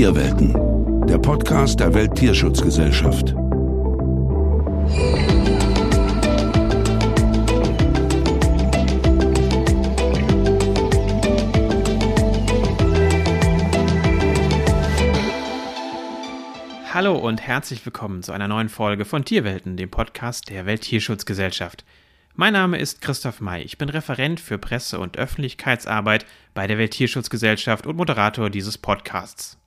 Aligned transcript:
Tierwelten, 0.00 0.54
der 1.06 1.18
Podcast 1.18 1.78
der 1.78 1.92
Welttierschutzgesellschaft. 1.92 3.34
Hallo 16.94 17.18
und 17.18 17.42
herzlich 17.42 17.84
willkommen 17.84 18.22
zu 18.22 18.32
einer 18.32 18.48
neuen 18.48 18.70
Folge 18.70 19.04
von 19.04 19.26
Tierwelten, 19.26 19.76
dem 19.76 19.90
Podcast 19.90 20.48
der 20.48 20.64
Welttierschutzgesellschaft. 20.64 21.84
Mein 22.34 22.54
Name 22.54 22.78
ist 22.78 23.02
Christoph 23.02 23.42
May. 23.42 23.64
Ich 23.64 23.76
bin 23.76 23.90
Referent 23.90 24.40
für 24.40 24.56
Presse- 24.56 24.98
und 24.98 25.18
Öffentlichkeitsarbeit 25.18 26.24
bei 26.54 26.66
der 26.66 26.78
Welttierschutzgesellschaft 26.78 27.86
und 27.86 27.98
Moderator 27.98 28.48
dieses 28.48 28.78
Podcasts. 28.78 29.59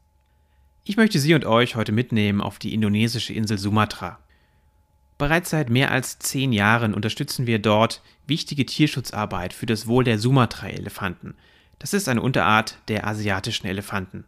Ich 0.86 0.98
möchte 0.98 1.18
Sie 1.18 1.34
und 1.34 1.46
euch 1.46 1.78
heute 1.78 1.94
mitnehmen 1.94 2.42
auf 2.42 2.60
die 2.60 2.74
indonesische 2.74 3.34
Insel 3.34 3.58
Sumatra. 3.58 4.20
Bereits 5.18 5.50
seit 5.50 5.70
mehr 5.70 5.92
als 5.92 6.20
zehn 6.20 6.52
Jahren 6.52 6.94
unterstützen 6.94 7.48
wir 7.48 7.60
dort 7.60 8.02
wichtige 8.28 8.66
Tierschutzarbeit 8.66 9.54
für 9.54 9.66
das 9.66 9.88
Wohl 9.88 10.04
der 10.04 10.20
Sumatra-Elefanten. 10.20 11.36
Das 11.80 11.94
ist 11.94 12.10
eine 12.10 12.22
Unterart 12.22 12.80
der 12.90 13.08
asiatischen 13.08 13.68
Elefanten. 13.68 14.26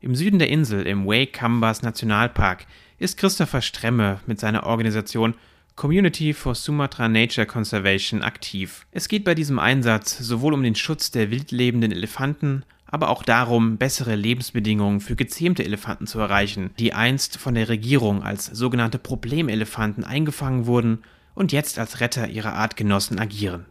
Im 0.00 0.16
Süden 0.16 0.40
der 0.40 0.48
Insel, 0.48 0.88
im 0.88 1.06
Waikambas 1.06 1.82
Nationalpark, 1.82 2.66
ist 2.98 3.16
Christopher 3.16 3.62
Stremme 3.62 4.18
mit 4.26 4.40
seiner 4.40 4.64
Organisation 4.64 5.34
Community 5.76 6.34
for 6.34 6.56
Sumatra 6.56 7.08
Nature 7.08 7.46
Conservation 7.46 8.22
aktiv. 8.22 8.86
Es 8.90 9.06
geht 9.06 9.22
bei 9.22 9.36
diesem 9.36 9.60
Einsatz 9.60 10.18
sowohl 10.18 10.52
um 10.52 10.64
den 10.64 10.74
Schutz 10.74 11.12
der 11.12 11.30
wildlebenden 11.30 11.92
Elefanten, 11.92 12.64
aber 12.92 13.08
auch 13.08 13.22
darum, 13.22 13.78
bessere 13.78 14.14
Lebensbedingungen 14.14 15.00
für 15.00 15.16
gezähmte 15.16 15.64
Elefanten 15.64 16.06
zu 16.06 16.20
erreichen, 16.20 16.70
die 16.78 16.92
einst 16.92 17.38
von 17.38 17.54
der 17.54 17.70
Regierung 17.70 18.22
als 18.22 18.44
sogenannte 18.46 18.98
Problemelefanten 18.98 20.04
eingefangen 20.04 20.66
wurden 20.66 21.02
und 21.34 21.52
jetzt 21.52 21.78
als 21.78 22.00
Retter 22.00 22.28
ihrer 22.28 22.52
Artgenossen 22.52 23.18
agieren. 23.18 23.64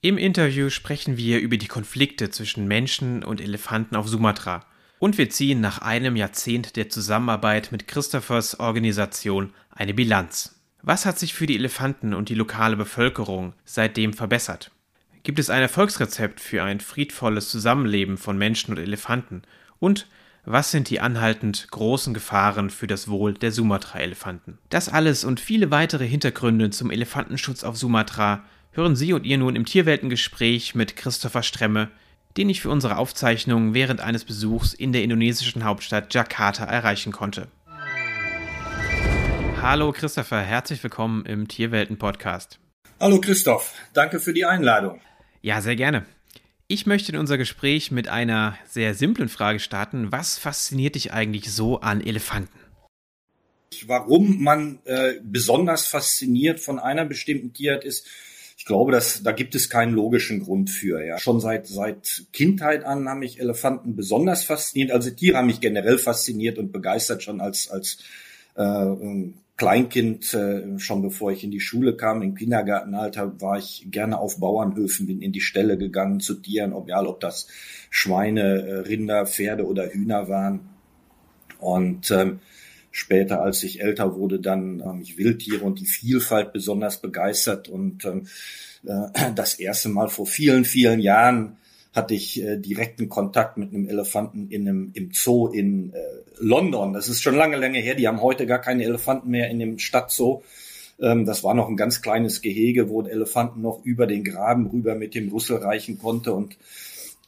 Im 0.00 0.18
Interview 0.18 0.68
sprechen 0.68 1.16
wir 1.16 1.38
über 1.38 1.56
die 1.56 1.68
Konflikte 1.68 2.28
zwischen 2.28 2.66
Menschen 2.66 3.22
und 3.22 3.40
Elefanten 3.40 3.94
auf 3.94 4.08
Sumatra 4.08 4.66
und 4.98 5.16
wir 5.16 5.30
ziehen 5.30 5.60
nach 5.60 5.78
einem 5.78 6.16
Jahrzehnt 6.16 6.74
der 6.74 6.88
Zusammenarbeit 6.88 7.70
mit 7.70 7.86
Christophers 7.86 8.58
Organisation 8.58 9.52
eine 9.70 9.94
Bilanz. 9.94 10.60
Was 10.82 11.06
hat 11.06 11.20
sich 11.20 11.34
für 11.34 11.46
die 11.46 11.54
Elefanten 11.54 12.12
und 12.12 12.28
die 12.28 12.34
lokale 12.34 12.76
Bevölkerung 12.76 13.54
seitdem 13.64 14.12
verbessert? 14.12 14.72
Gibt 15.24 15.38
es 15.38 15.48
ein 15.48 15.62
Erfolgsrezept 15.62 16.38
für 16.38 16.62
ein 16.62 16.80
friedvolles 16.80 17.48
Zusammenleben 17.48 18.18
von 18.18 18.36
Menschen 18.36 18.72
und 18.72 18.78
Elefanten? 18.78 19.40
Und 19.78 20.06
was 20.44 20.70
sind 20.70 20.90
die 20.90 21.00
anhaltend 21.00 21.66
großen 21.70 22.12
Gefahren 22.12 22.68
für 22.68 22.86
das 22.86 23.08
Wohl 23.08 23.32
der 23.32 23.50
Sumatra-Elefanten? 23.50 24.58
Das 24.68 24.90
alles 24.90 25.24
und 25.24 25.40
viele 25.40 25.70
weitere 25.70 26.06
Hintergründe 26.06 26.68
zum 26.68 26.90
Elefantenschutz 26.90 27.64
auf 27.64 27.78
Sumatra 27.78 28.44
hören 28.72 28.96
Sie 28.96 29.14
und 29.14 29.24
ihr 29.24 29.38
nun 29.38 29.56
im 29.56 29.64
Tierweltengespräch 29.64 30.74
mit 30.74 30.94
Christopher 30.94 31.42
Stremme, 31.42 31.88
den 32.36 32.50
ich 32.50 32.60
für 32.60 32.68
unsere 32.68 32.98
Aufzeichnung 32.98 33.72
während 33.72 34.02
eines 34.02 34.26
Besuchs 34.26 34.74
in 34.74 34.92
der 34.92 35.04
indonesischen 35.04 35.64
Hauptstadt 35.64 36.12
Jakarta 36.12 36.64
erreichen 36.66 37.12
konnte. 37.12 37.48
Hallo 39.62 39.90
Christopher, 39.92 40.42
herzlich 40.42 40.82
willkommen 40.82 41.24
im 41.24 41.48
Tierwelten-Podcast. 41.48 42.58
Hallo 43.00 43.22
Christoph, 43.22 43.72
danke 43.94 44.20
für 44.20 44.34
die 44.34 44.44
Einladung. 44.44 45.00
Ja, 45.44 45.60
sehr 45.60 45.76
gerne. 45.76 46.06
Ich 46.68 46.86
möchte 46.86 47.12
in 47.12 47.18
unser 47.18 47.36
Gespräch 47.36 47.90
mit 47.90 48.08
einer 48.08 48.56
sehr 48.66 48.94
simplen 48.94 49.28
Frage 49.28 49.60
starten. 49.60 50.10
Was 50.10 50.38
fasziniert 50.38 50.94
dich 50.94 51.12
eigentlich 51.12 51.52
so 51.52 51.80
an 51.80 52.00
Elefanten? 52.00 52.58
Warum 53.86 54.42
man 54.42 54.78
äh, 54.86 55.16
besonders 55.22 55.84
fasziniert 55.84 56.60
von 56.60 56.78
einer 56.78 57.04
bestimmten 57.04 57.52
Tierart 57.52 57.84
ist, 57.84 58.06
ich 58.56 58.64
glaube, 58.64 58.90
dass 58.90 59.22
da 59.22 59.32
gibt 59.32 59.54
es 59.54 59.68
keinen 59.68 59.92
logischen 59.92 60.40
Grund 60.40 60.70
für. 60.70 61.04
Ja, 61.04 61.18
schon 61.18 61.40
seit 61.40 61.66
seit 61.66 62.24
Kindheit 62.32 62.84
an 62.84 63.06
haben 63.06 63.18
mich 63.18 63.38
Elefanten 63.38 63.96
besonders 63.96 64.44
fasziniert. 64.44 64.92
Also 64.92 65.10
Tiere 65.10 65.36
haben 65.36 65.48
mich 65.48 65.60
generell 65.60 65.98
fasziniert 65.98 66.56
und 66.56 66.72
begeistert 66.72 67.22
schon 67.22 67.42
als 67.42 67.68
als 67.68 67.98
äh, 68.54 68.62
Kleinkind, 69.56 70.34
äh, 70.34 70.78
schon 70.78 71.02
bevor 71.02 71.30
ich 71.30 71.44
in 71.44 71.52
die 71.52 71.60
Schule 71.60 71.96
kam, 71.96 72.22
im 72.22 72.34
Kindergartenalter, 72.34 73.40
war 73.40 73.56
ich 73.56 73.86
gerne 73.90 74.18
auf 74.18 74.40
Bauernhöfen, 74.40 75.06
bin 75.06 75.22
in 75.22 75.30
die 75.30 75.40
Ställe 75.40 75.78
gegangen 75.78 76.18
zu 76.18 76.34
Tieren, 76.34 76.74
egal 76.74 77.06
ob 77.06 77.20
das 77.20 77.46
Schweine, 77.88 78.66
äh, 78.66 78.74
Rinder, 78.80 79.26
Pferde 79.26 79.66
oder 79.66 79.88
Hühner 79.88 80.28
waren. 80.28 80.60
Und 81.60 82.10
ähm, 82.10 82.40
später, 82.90 83.42
als 83.42 83.62
ich 83.62 83.80
älter 83.80 84.16
wurde, 84.16 84.40
dann 84.40 84.80
ähm, 84.80 85.00
ich 85.00 85.18
Wildtiere 85.18 85.64
und 85.64 85.78
die 85.78 85.86
Vielfalt 85.86 86.52
besonders 86.52 87.00
begeistert. 87.00 87.68
Und 87.68 88.04
ähm, 88.04 88.26
äh, 88.84 89.32
das 89.36 89.54
erste 89.54 89.88
Mal 89.88 90.08
vor 90.08 90.26
vielen, 90.26 90.64
vielen 90.64 90.98
Jahren 90.98 91.58
hatte 91.94 92.14
ich 92.14 92.42
äh, 92.42 92.58
direkten 92.58 93.08
Kontakt 93.08 93.56
mit 93.56 93.72
einem 93.72 93.88
Elefanten 93.88 94.48
in 94.48 94.68
einem, 94.68 94.90
im 94.94 95.10
Zoo 95.12 95.46
in 95.46 95.92
äh, 95.92 95.98
London. 96.38 96.92
Das 96.92 97.08
ist 97.08 97.22
schon 97.22 97.36
lange, 97.36 97.56
lange 97.56 97.78
her. 97.78 97.94
Die 97.94 98.08
haben 98.08 98.20
heute 98.20 98.46
gar 98.46 98.58
keine 98.58 98.84
Elefanten 98.84 99.30
mehr 99.30 99.48
in 99.48 99.60
dem 99.60 99.78
Stadtzoo. 99.78 100.42
Ähm, 101.00 101.24
das 101.24 101.44
war 101.44 101.54
noch 101.54 101.68
ein 101.68 101.76
ganz 101.76 102.02
kleines 102.02 102.42
Gehege, 102.42 102.90
wo 102.90 103.02
der 103.02 103.12
Elefanten 103.12 103.62
noch 103.62 103.84
über 103.84 104.08
den 104.08 104.24
Graben 104.24 104.66
rüber 104.66 104.96
mit 104.96 105.14
dem 105.14 105.28
Rüssel 105.28 105.58
reichen 105.58 105.98
konnte. 105.98 106.34
Und 106.34 106.56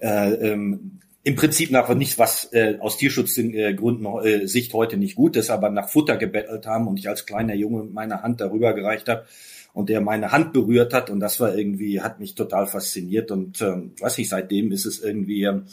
äh, 0.00 0.32
ähm, 0.32 0.98
im 1.26 1.34
Prinzip 1.34 1.72
nach 1.72 1.92
nichts, 1.92 2.20
was 2.20 2.52
äh, 2.52 2.76
aus 2.78 2.98
Tierschutzgründen 2.98 4.06
äh, 4.24 4.46
Sicht 4.46 4.72
heute 4.74 4.96
nicht 4.96 5.16
gut 5.16 5.34
ist, 5.34 5.50
aber 5.50 5.70
nach 5.70 5.88
Futter 5.88 6.16
gebettelt 6.16 6.66
haben 6.66 6.86
und 6.86 7.00
ich 7.00 7.08
als 7.08 7.26
kleiner 7.26 7.54
Junge 7.54 7.82
meine 7.82 8.22
Hand 8.22 8.40
darüber 8.40 8.74
gereicht 8.74 9.08
habe 9.08 9.26
und 9.72 9.88
der 9.88 10.00
meine 10.00 10.30
Hand 10.30 10.52
berührt 10.52 10.94
hat 10.94 11.10
und 11.10 11.18
das 11.18 11.40
war 11.40 11.52
irgendwie, 11.52 12.00
hat 12.00 12.20
mich 12.20 12.36
total 12.36 12.68
fasziniert 12.68 13.32
und 13.32 13.60
ähm, 13.60 13.90
weiß 13.98 14.18
nicht, 14.18 14.28
seitdem 14.28 14.70
ist 14.70 14.86
es 14.86 15.00
irgendwie, 15.00 15.42
ähm, 15.42 15.64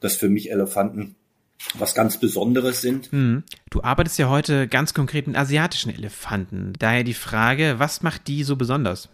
dass 0.00 0.16
für 0.16 0.28
mich 0.28 0.50
Elefanten 0.50 1.14
was 1.78 1.94
ganz 1.94 2.18
Besonderes 2.18 2.80
sind. 2.80 3.12
Hm. 3.12 3.44
Du 3.70 3.84
arbeitest 3.84 4.18
ja 4.18 4.28
heute 4.28 4.66
ganz 4.66 4.92
konkret 4.92 5.28
mit 5.28 5.36
asiatischen 5.36 5.94
Elefanten. 5.94 6.72
Daher 6.80 7.04
die 7.04 7.14
Frage, 7.14 7.76
was 7.78 8.02
macht 8.02 8.26
die 8.26 8.42
so 8.42 8.56
besonders? 8.56 9.08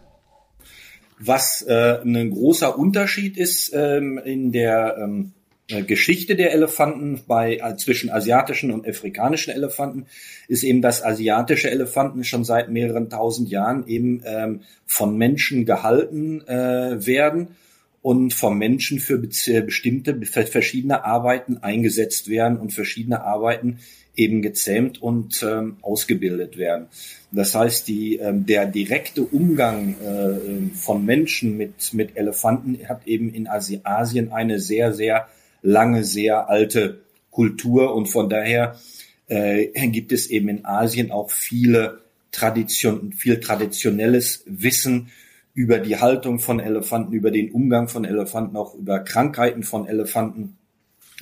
Was 1.19 1.61
äh, 1.61 1.99
ein 2.03 2.31
großer 2.31 2.79
Unterschied 2.79 3.37
ist 3.37 3.71
ähm, 3.75 4.17
in 4.17 4.51
der 4.51 4.97
ähm, 4.97 5.33
äh, 5.35 5.42
Geschichte 5.67 6.35
der 6.35 6.51
Elefanten 6.51 7.21
bei 7.25 7.55
äh, 7.57 7.77
zwischen 7.77 8.09
asiatischen 8.09 8.71
und 8.71 8.87
afrikanischen 8.87 9.53
Elefanten 9.53 10.07
ist 10.47 10.63
eben, 10.63 10.81
dass 10.81 11.03
asiatische 11.03 11.71
Elefanten 11.71 12.23
schon 12.23 12.43
seit 12.43 12.69
mehreren 12.69 13.09
tausend 13.09 13.49
Jahren 13.49 13.87
eben 13.87 14.21
ähm, 14.25 14.61
von 14.85 15.17
Menschen 15.17 15.65
gehalten 15.65 16.45
äh, 16.47 17.05
werden 17.05 17.55
und 18.01 18.33
vom 18.33 18.57
Menschen 18.57 18.99
für 18.99 19.17
bestimmte 19.17 20.19
für 20.25 20.45
verschiedene 20.45 21.05
Arbeiten 21.05 21.57
eingesetzt 21.59 22.27
werden 22.29 22.57
und 22.57 22.73
verschiedene 22.73 23.23
Arbeiten 23.23 23.79
eben 24.15 24.41
gezähmt 24.41 25.01
und 25.01 25.41
ähm, 25.43 25.77
ausgebildet 25.81 26.57
werden. 26.57 26.87
Das 27.31 27.55
heißt, 27.55 27.87
die, 27.87 28.17
ähm, 28.17 28.45
der 28.45 28.67
direkte 28.67 29.23
Umgang 29.23 29.95
äh, 30.01 30.75
von 30.75 31.03
Menschen 31.05 31.57
mit, 31.57 31.93
mit 31.93 32.17
Elefanten 32.17 32.77
hat 32.87 33.07
eben 33.07 33.33
in 33.33 33.47
Asien 33.47 34.31
eine 34.31 34.59
sehr, 34.59 34.93
sehr 34.93 35.27
lange, 35.63 36.03
sehr 36.03 36.49
alte 36.49 37.01
Kultur 37.31 37.95
und 37.95 38.05
von 38.05 38.29
daher 38.29 38.79
äh, 39.27 39.87
gibt 39.89 40.11
es 40.11 40.27
eben 40.27 40.49
in 40.49 40.65
Asien 40.65 41.11
auch 41.11 41.31
viele 41.31 42.01
Tradition, 42.31 43.13
viel 43.13 43.39
traditionelles 43.39 44.43
Wissen 44.45 45.09
über 45.53 45.79
die 45.79 45.97
Haltung 45.97 46.39
von 46.39 46.59
Elefanten, 46.59 47.13
über 47.13 47.31
den 47.31 47.51
Umgang 47.51 47.87
von 47.87 48.05
Elefanten, 48.05 48.57
auch 48.57 48.75
über 48.75 48.99
Krankheiten 48.99 49.63
von 49.63 49.87
Elefanten, 49.87 50.57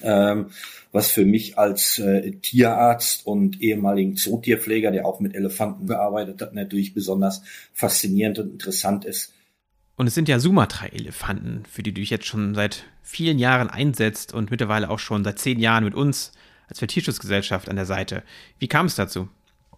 ähm, 0.04 0.48
was 0.92 1.12
für 1.12 1.26
mich 1.26 1.58
als 1.58 2.00
äh, 2.00 2.32
Tierarzt 2.32 3.26
und 3.26 3.62
ehemaligen 3.62 4.16
Zootierpfleger, 4.16 4.92
der 4.92 5.06
auch 5.06 5.20
mit 5.20 5.36
Elefanten 5.36 5.86
gearbeitet 5.86 6.42
hat, 6.42 6.54
natürlich 6.54 6.94
besonders 6.94 7.44
faszinierend 7.74 8.40
und 8.40 8.52
interessant 8.52 9.06
ist. 9.06 9.34
Und 10.02 10.08
es 10.08 10.16
sind 10.16 10.28
ja 10.28 10.40
Sumatra-Elefanten, 10.40 11.62
für 11.72 11.84
die 11.84 11.94
du 11.94 12.02
dich 12.02 12.10
jetzt 12.10 12.26
schon 12.26 12.56
seit 12.56 12.86
vielen 13.04 13.38
Jahren 13.38 13.70
einsetzt 13.70 14.34
und 14.34 14.50
mittlerweile 14.50 14.90
auch 14.90 14.98
schon 14.98 15.24
seit 15.24 15.38
zehn 15.38 15.60
Jahren 15.60 15.84
mit 15.84 15.94
uns 15.94 16.32
als 16.68 16.80
Tierschutzgesellschaft 16.80 17.70
an 17.70 17.76
der 17.76 17.86
Seite. 17.86 18.24
Wie 18.58 18.68
kam 18.68 18.88
es 18.88 18.96
dazu? 18.96 19.30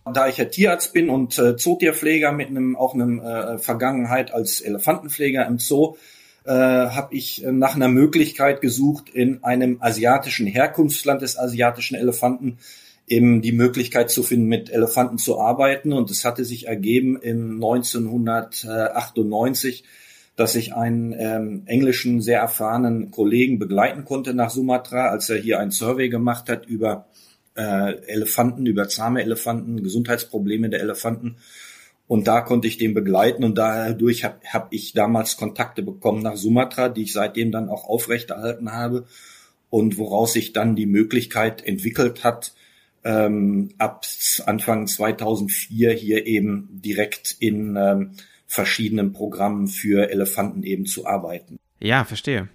Da 0.05 0.29
ich 0.29 0.37
ja 0.37 0.45
Tierarzt 0.45 0.93
bin 0.93 1.09
und 1.09 1.37
äh, 1.37 1.57
Zootierpfleger 1.57 2.31
mit 2.31 2.47
einem 2.47 2.77
auch 2.77 2.93
einem 2.93 3.19
äh, 3.19 3.57
Vergangenheit 3.57 4.33
als 4.33 4.61
Elefantenpfleger 4.61 5.45
im 5.45 5.59
Zoo, 5.59 5.97
äh, 6.45 6.51
habe 6.51 7.13
ich 7.13 7.43
äh, 7.43 7.51
nach 7.51 7.75
einer 7.75 7.89
Möglichkeit 7.89 8.61
gesucht, 8.61 9.09
in 9.09 9.43
einem 9.43 9.79
asiatischen 9.81 10.47
Herkunftsland 10.47 11.21
des 11.21 11.37
asiatischen 11.37 11.95
Elefanten 11.95 12.59
eben 13.07 13.41
die 13.41 13.51
Möglichkeit 13.51 14.09
zu 14.09 14.23
finden, 14.23 14.47
mit 14.47 14.69
Elefanten 14.69 15.17
zu 15.17 15.41
arbeiten. 15.41 15.91
Und 15.91 16.09
es 16.09 16.23
hatte 16.23 16.45
sich 16.45 16.67
ergeben 16.67 17.19
im 17.21 17.55
1998 17.55 19.83
dass 20.35 20.55
ich 20.55 20.73
einen 20.73 21.13
ähm, 21.17 21.63
englischen, 21.65 22.21
sehr 22.21 22.39
erfahrenen 22.39 23.11
Kollegen 23.11 23.59
begleiten 23.59 24.03
konnte 24.03 24.33
nach 24.33 24.49
Sumatra, 24.49 25.09
als 25.09 25.29
er 25.29 25.37
hier 25.37 25.59
ein 25.59 25.71
Survey 25.71 26.09
gemacht 26.09 26.49
hat 26.49 26.65
über 26.65 27.05
äh, 27.55 27.93
Elefanten, 28.07 28.65
über 28.65 28.87
zahme 28.87 29.21
Elefanten, 29.21 29.83
Gesundheitsprobleme 29.83 30.69
der 30.69 30.81
Elefanten. 30.81 31.37
Und 32.07 32.27
da 32.27 32.41
konnte 32.41 32.67
ich 32.67 32.77
den 32.77 32.93
begleiten 32.93 33.43
und 33.43 33.57
dadurch 33.57 34.23
habe 34.23 34.39
hab 34.51 34.73
ich 34.73 34.93
damals 34.93 35.37
Kontakte 35.37 35.83
bekommen 35.83 36.21
nach 36.21 36.35
Sumatra, 36.35 36.89
die 36.89 37.03
ich 37.03 37.13
seitdem 37.13 37.51
dann 37.51 37.69
auch 37.69 37.85
aufrechterhalten 37.85 38.71
habe 38.71 39.05
und 39.69 39.97
woraus 39.97 40.33
sich 40.33 40.53
dann 40.53 40.75
die 40.75 40.85
Möglichkeit 40.85 41.65
entwickelt 41.65 42.23
hat, 42.23 42.53
ähm, 43.03 43.69
ab 43.77 44.05
Anfang 44.45 44.87
2004 44.87 45.91
hier 45.91 46.25
eben 46.25 46.69
direkt 46.71 47.35
in 47.39 47.75
ähm, 47.77 48.11
verschiedenen 48.53 49.13
Programmen 49.13 49.67
für 49.67 50.11
Elefanten 50.11 50.61
eben 50.61 50.85
zu 50.85 51.07
arbeiten. 51.07 51.57
Ja, 51.79 52.03
verstehe. 52.03 52.49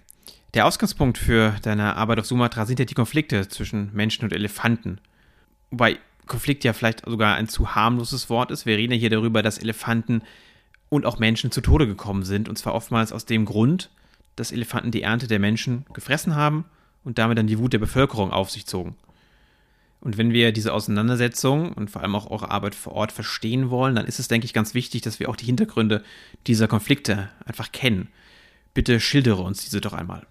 Der 0.53 0.65
Ausgangspunkt 0.65 1.17
für 1.17 1.55
deine 1.61 1.97
Arbeit 1.97 2.19
auf 2.19 2.25
Sumatra 2.25 2.65
sind 2.65 2.79
ja 2.79 2.85
die 2.85 2.93
Konflikte 2.93 3.49
zwischen 3.49 3.91
Menschen 3.93 4.23
und 4.23 4.31
Elefanten. 4.31 5.01
Wobei 5.71 5.97
Konflikt 6.25 6.63
ja 6.63 6.71
vielleicht 6.71 7.05
sogar 7.05 7.35
ein 7.35 7.49
zu 7.49 7.75
harmloses 7.75 8.29
Wort 8.29 8.49
ist. 8.49 8.65
Wir 8.65 8.77
reden 8.77 8.93
ja 8.93 8.99
hier 8.99 9.09
darüber, 9.09 9.43
dass 9.43 9.57
Elefanten 9.57 10.21
und 10.87 11.05
auch 11.05 11.19
Menschen 11.19 11.51
zu 11.51 11.59
Tode 11.59 11.85
gekommen 11.85 12.23
sind. 12.23 12.47
Und 12.47 12.57
zwar 12.57 12.75
oftmals 12.75 13.11
aus 13.11 13.25
dem 13.25 13.43
Grund, 13.43 13.89
dass 14.37 14.53
Elefanten 14.53 14.91
die 14.91 15.01
Ernte 15.01 15.27
der 15.27 15.39
Menschen 15.39 15.85
gefressen 15.91 16.35
haben 16.35 16.63
und 17.03 17.17
damit 17.17 17.37
dann 17.37 17.47
die 17.47 17.59
Wut 17.59 17.73
der 17.73 17.79
Bevölkerung 17.79 18.31
auf 18.31 18.49
sich 18.49 18.65
zogen. 18.65 18.95
Und 20.01 20.17
wenn 20.17 20.31
wir 20.31 20.51
diese 20.53 20.73
Auseinandersetzung 20.73 21.73
und 21.73 21.91
vor 21.91 22.01
allem 22.01 22.15
auch 22.15 22.31
eure 22.31 22.51
Arbeit 22.51 22.73
vor 22.73 22.93
Ort 22.93 23.11
verstehen 23.11 23.69
wollen, 23.69 23.95
dann 23.95 24.05
ist 24.05 24.19
es, 24.19 24.29
denke 24.29 24.45
ich, 24.45 24.53
ganz 24.53 24.73
wichtig, 24.73 25.01
dass 25.01 25.19
wir 25.19 25.29
auch 25.29 25.35
die 25.35 25.45
Hintergründe 25.45 26.03
dieser 26.47 26.67
Konflikte 26.67 27.29
einfach 27.45 27.71
kennen. 27.71 28.07
Bitte 28.73 28.99
schildere 28.99 29.41
uns 29.41 29.63
diese 29.63 29.81
doch 29.81 29.93
einmal. 29.93 30.25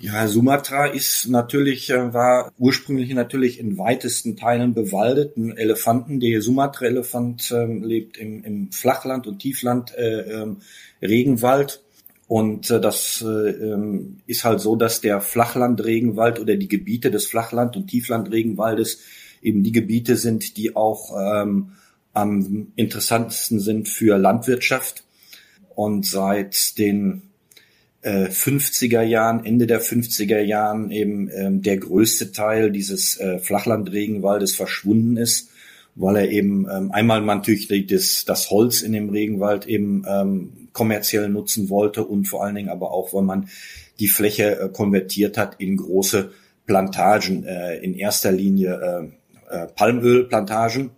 Ja, 0.00 0.26
Sumatra 0.26 0.86
ist 0.86 1.28
natürlich, 1.28 1.90
äh, 1.90 2.12
war 2.12 2.52
ursprünglich 2.58 3.14
natürlich 3.14 3.60
in 3.60 3.78
weitesten 3.78 4.36
Teilen 4.36 4.74
bewaldet. 4.74 5.36
Ein 5.36 5.56
Elefanten, 5.56 6.18
der 6.18 6.42
Sumatra-Elefant 6.42 7.52
äh, 7.52 7.64
lebt 7.64 8.18
im, 8.18 8.42
im, 8.42 8.72
Flachland 8.72 9.26
und 9.28 9.38
Tiefland, 9.38 9.94
äh, 9.96 10.42
äh, 10.42 10.56
Regenwald 11.00 11.83
und 12.26 12.70
äh, 12.70 12.80
das 12.80 13.22
äh, 13.26 13.50
ähm, 13.50 14.18
ist 14.26 14.44
halt 14.44 14.60
so, 14.60 14.76
dass 14.76 15.00
der 15.00 15.20
Flachlandregenwald 15.20 16.40
oder 16.40 16.56
die 16.56 16.68
Gebiete 16.68 17.10
des 17.10 17.26
Flachland- 17.26 17.76
und 17.76 17.88
Tieflandregenwaldes 17.88 19.00
eben 19.42 19.62
die 19.62 19.72
Gebiete 19.72 20.16
sind, 20.16 20.56
die 20.56 20.74
auch 20.74 21.12
ähm, 21.16 21.72
am 22.14 22.68
interessantesten 22.76 23.60
sind 23.60 23.88
für 23.88 24.16
Landwirtschaft. 24.16 25.04
Und 25.74 26.06
seit 26.06 26.78
den 26.78 27.22
äh, 28.02 28.28
50er 28.28 29.02
Jahren, 29.02 29.44
Ende 29.44 29.66
der 29.66 29.82
50er 29.82 30.40
Jahren 30.40 30.90
eben 30.90 31.28
ähm, 31.30 31.62
der 31.62 31.78
größte 31.78 32.32
Teil 32.32 32.70
dieses 32.70 33.18
äh, 33.18 33.38
Flachlandregenwaldes 33.38 34.54
verschwunden 34.54 35.16
ist, 35.16 35.50
weil 35.94 36.16
er 36.16 36.30
eben 36.30 36.66
ähm, 36.70 36.90
einmal 36.92 37.20
natürlich 37.22 37.68
das, 37.86 38.24
das 38.24 38.50
Holz 38.50 38.82
in 38.82 38.92
dem 38.92 39.10
Regenwald 39.10 39.66
eben 39.66 40.04
ähm, 40.08 40.68
kommerziell 40.72 41.28
nutzen 41.28 41.70
wollte 41.70 42.04
und 42.04 42.26
vor 42.26 42.44
allen 42.44 42.56
Dingen 42.56 42.68
aber 42.68 42.90
auch, 42.92 43.14
weil 43.14 43.22
man 43.22 43.48
die 44.00 44.08
Fläche 44.08 44.58
äh, 44.58 44.68
konvertiert 44.68 45.38
hat 45.38 45.56
in 45.60 45.76
große 45.76 46.32
Plantagen, 46.66 47.44
äh, 47.44 47.76
in 47.78 47.94
erster 47.94 48.32
Linie 48.32 49.10
äh, 49.50 49.54
äh, 49.54 49.66
Palmölplantagen 49.68 50.90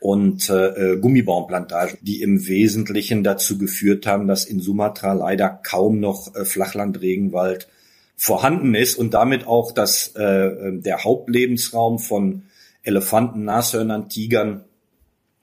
und 0.00 0.48
äh, 0.50 0.92
äh, 0.92 0.96
Gummibaumplantagen, 0.98 1.98
die 2.02 2.22
im 2.22 2.46
Wesentlichen 2.46 3.24
dazu 3.24 3.58
geführt 3.58 4.06
haben, 4.06 4.28
dass 4.28 4.44
in 4.44 4.60
Sumatra 4.60 5.14
leider 5.14 5.48
kaum 5.48 6.00
noch 6.00 6.34
äh, 6.34 6.44
Flachlandregenwald 6.44 7.68
vorhanden 8.16 8.74
ist 8.74 8.96
und 8.96 9.14
damit 9.14 9.46
auch 9.46 9.72
dass 9.72 10.12
äh, 10.16 10.22
äh, 10.22 10.80
der 10.80 11.04
Hauptlebensraum 11.04 11.98
von 11.98 12.42
Elefanten, 12.86 13.44
Nashörnern, 13.44 14.08
Tigern 14.08 14.64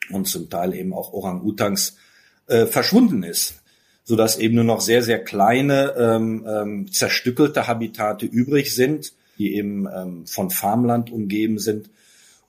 und 0.10 0.28
zum 0.28 0.50
Teil 0.50 0.74
eben 0.74 0.94
auch 0.94 1.14
Orang-Utans 1.14 1.98
äh, 2.48 2.66
verschwunden 2.66 3.24
ist 3.24 3.64
so 4.04 4.16
dass 4.16 4.38
eben 4.38 4.56
nur 4.56 4.64
noch 4.64 4.82
sehr, 4.82 5.02
sehr 5.02 5.24
kleine, 5.24 5.94
ähm, 5.98 6.46
ähm, 6.48 6.92
zerstückelte 6.92 7.68
Habitate 7.68 8.26
übrig 8.26 8.76
sind, 8.76 9.14
die 9.38 9.56
eben 9.56 9.88
ähm, 9.88 10.26
von 10.28 10.50
Farmland 10.50 11.12
umgeben 11.12 11.58
sind 11.58 11.90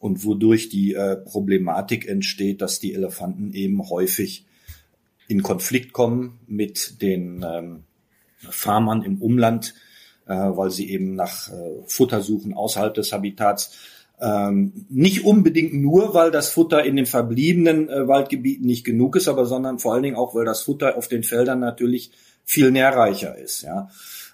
und 0.01 0.25
wodurch 0.25 0.69
die 0.69 0.95
äh, 0.95 1.17
Problematik 1.17 2.09
entsteht, 2.09 2.61
dass 2.61 2.81
die 2.81 2.95
Elefanten 2.95 3.53
eben 3.53 3.89
häufig 3.89 4.45
in 5.29 5.43
Konflikt 5.43 5.93
kommen 5.93 6.41
mit 6.47 7.01
den 7.01 7.45
ähm, 7.49 7.85
Farmern 8.37 9.03
im 9.03 9.23
Umland, 9.23 9.75
äh, 10.27 10.35
weil 10.35 10.71
sie 10.71 10.91
eben 10.91 11.15
nach 11.15 11.51
äh, 11.51 11.83
Futter 11.87 12.21
suchen 12.21 12.53
außerhalb 12.53 12.93
des 12.93 13.13
Habitats 13.13 13.79
ähm, 14.21 14.87
nicht 14.89 15.25
unbedingt 15.25 15.75
nur, 15.75 16.15
weil 16.15 16.31
das 16.31 16.49
Futter 16.49 16.85
in 16.85 16.97
den 16.97 17.07
verbliebenen 17.07 17.89
äh, 17.89 18.07
Waldgebieten 18.07 18.67
nicht 18.67 18.85
genug 18.85 19.17
ist, 19.17 19.29
aber 19.29 19.47
sondern 19.47 19.79
vor 19.79 19.95
allen 19.95 20.03
Dingen 20.03 20.17
auch, 20.17 20.35
weil 20.35 20.45
das 20.45 20.63
Futter 20.63 20.97
auf 20.97 21.09
den 21.09 21.25
Feldern 21.25 21.61
natürlich 21.61 22.13
viel 22.45 22.71
nährreicher 22.71 23.37
ist. 23.37 23.63
Ja, 23.63 23.89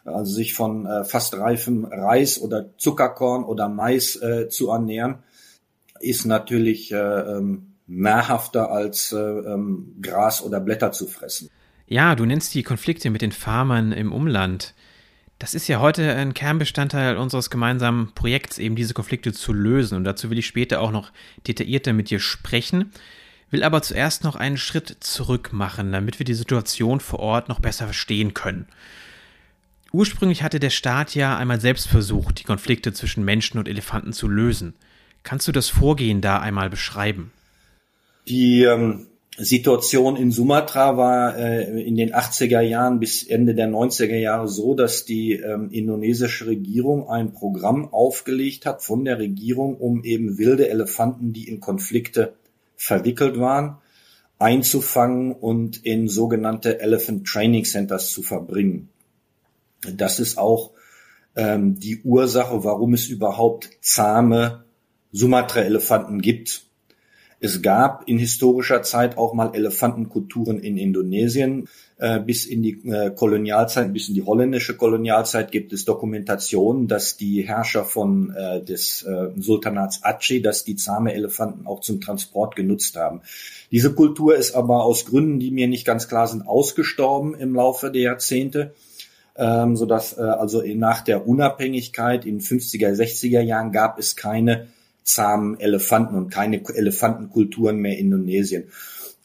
also 0.04 0.32
sich 0.32 0.54
von 0.54 0.86
äh, 0.86 1.04
fast 1.04 1.36
reifem 1.36 1.84
Reis 1.84 2.40
oder 2.40 2.76
Zuckerkorn 2.76 3.44
oder 3.44 3.68
Mais 3.68 4.16
äh, 4.16 4.48
zu 4.48 4.70
ernähren, 4.70 5.20
ist 6.00 6.26
natürlich 6.26 6.92
äh, 6.92 6.96
ähm, 6.96 7.74
nahrhafter 7.86 8.70
als 8.70 9.12
äh, 9.12 9.18
ähm, 9.18 9.96
Gras 10.00 10.42
oder 10.42 10.60
Blätter 10.60 10.92
zu 10.92 11.06
fressen. 11.06 11.48
Ja, 11.86 12.14
du 12.14 12.24
nennst 12.24 12.54
die 12.54 12.62
Konflikte 12.62 13.10
mit 13.10 13.20
den 13.20 13.32
Farmern 13.32 13.92
im 13.92 14.12
Umland. 14.12 14.74
Das 15.40 15.54
ist 15.54 15.68
ja 15.68 15.80
heute 15.80 16.14
ein 16.14 16.34
Kernbestandteil 16.34 17.16
unseres 17.16 17.48
gemeinsamen 17.48 18.12
Projekts, 18.14 18.58
eben 18.58 18.76
diese 18.76 18.92
Konflikte 18.92 19.32
zu 19.32 19.54
lösen. 19.54 19.96
Und 19.96 20.04
dazu 20.04 20.28
will 20.28 20.38
ich 20.38 20.46
später 20.46 20.82
auch 20.82 20.90
noch 20.90 21.12
detaillierter 21.48 21.94
mit 21.94 22.10
dir 22.10 22.20
sprechen, 22.20 22.92
will 23.50 23.64
aber 23.64 23.80
zuerst 23.80 24.22
noch 24.22 24.36
einen 24.36 24.58
Schritt 24.58 24.98
zurück 25.00 25.54
machen, 25.54 25.92
damit 25.92 26.18
wir 26.18 26.26
die 26.26 26.34
Situation 26.34 27.00
vor 27.00 27.20
Ort 27.20 27.48
noch 27.48 27.58
besser 27.58 27.86
verstehen 27.86 28.34
können. 28.34 28.66
Ursprünglich 29.92 30.42
hatte 30.42 30.60
der 30.60 30.68
Staat 30.68 31.14
ja 31.14 31.38
einmal 31.38 31.58
selbst 31.58 31.88
versucht, 31.88 32.38
die 32.38 32.44
Konflikte 32.44 32.92
zwischen 32.92 33.24
Menschen 33.24 33.58
und 33.58 33.66
Elefanten 33.66 34.12
zu 34.12 34.28
lösen. 34.28 34.74
Kannst 35.22 35.48
du 35.48 35.52
das 35.52 35.70
Vorgehen 35.70 36.20
da 36.20 36.38
einmal 36.38 36.68
beschreiben? 36.68 37.32
Die 38.28 38.64
ähm, 38.64 39.06
Situation 39.44 40.16
in 40.16 40.32
Sumatra 40.32 40.96
war 40.96 41.36
äh, 41.36 41.82
in 41.82 41.96
den 41.96 42.12
80er 42.14 42.60
Jahren 42.60 43.00
bis 43.00 43.22
Ende 43.22 43.54
der 43.54 43.68
90er 43.68 44.16
Jahre 44.16 44.48
so, 44.48 44.74
dass 44.74 45.04
die 45.04 45.32
ähm, 45.32 45.70
indonesische 45.70 46.46
Regierung 46.46 47.08
ein 47.08 47.32
Programm 47.32 47.92
aufgelegt 47.92 48.66
hat 48.66 48.82
von 48.82 49.04
der 49.04 49.18
Regierung, 49.18 49.76
um 49.76 50.04
eben 50.04 50.38
wilde 50.38 50.68
Elefanten, 50.68 51.32
die 51.32 51.48
in 51.48 51.60
Konflikte 51.60 52.34
verwickelt 52.76 53.38
waren, 53.38 53.78
einzufangen 54.38 55.32
und 55.32 55.84
in 55.84 56.08
sogenannte 56.08 56.80
Elephant 56.80 57.26
Training 57.26 57.64
Centers 57.64 58.10
zu 58.10 58.22
verbringen. 58.22 58.88
Das 59.96 60.20
ist 60.20 60.38
auch 60.38 60.70
ähm, 61.36 61.78
die 61.78 62.02
Ursache, 62.02 62.64
warum 62.64 62.94
es 62.94 63.06
überhaupt 63.06 63.70
zahme 63.80 64.64
Sumatra-Elefanten 65.12 66.20
gibt. 66.20 66.64
Es 67.42 67.62
gab 67.62 68.06
in 68.06 68.18
historischer 68.18 68.82
Zeit 68.82 69.16
auch 69.16 69.32
mal 69.32 69.54
Elefantenkulturen 69.54 70.60
in 70.60 70.76
Indonesien. 70.76 71.68
Äh, 71.96 72.20
bis 72.20 72.46
in 72.46 72.62
die 72.62 72.80
äh, 72.86 73.10
Kolonialzeit, 73.10 73.92
bis 73.92 74.08
in 74.08 74.14
die 74.14 74.22
holländische 74.22 74.76
Kolonialzeit 74.76 75.50
gibt 75.50 75.72
es 75.72 75.86
Dokumentationen, 75.86 76.86
dass 76.86 77.16
die 77.16 77.42
Herrscher 77.42 77.84
von 77.84 78.34
äh, 78.34 78.62
des 78.62 79.06
Sultanats 79.36 80.02
Aceh, 80.02 80.40
dass 80.40 80.64
die 80.64 80.76
zahme 80.76 81.14
Elefanten 81.14 81.66
auch 81.66 81.80
zum 81.80 82.00
Transport 82.00 82.56
genutzt 82.56 82.96
haben. 82.96 83.20
Diese 83.70 83.94
Kultur 83.94 84.34
ist 84.34 84.54
aber 84.54 84.84
aus 84.84 85.06
Gründen, 85.06 85.40
die 85.40 85.50
mir 85.50 85.68
nicht 85.68 85.86
ganz 85.86 86.08
klar 86.08 86.26
sind, 86.26 86.46
ausgestorben 86.46 87.34
im 87.34 87.54
Laufe 87.54 87.90
der 87.90 88.02
Jahrzehnte 88.02 88.74
ähm, 89.36 89.76
so 89.76 89.86
dass 89.86 90.18
also 90.18 90.62
nach 90.74 91.02
der 91.02 91.26
Unabhängigkeit 91.26 92.26
in 92.26 92.40
50er, 92.40 92.94
60er 92.94 93.40
Jahren 93.40 93.72
gab 93.72 93.98
es 93.98 94.16
keine 94.16 94.66
zahmen 95.02 95.58
Elefanten 95.58 96.16
und 96.16 96.30
keine 96.30 96.62
Elefantenkulturen 96.68 97.76
mehr 97.76 97.98
in 97.98 98.06
Indonesien. 98.06 98.64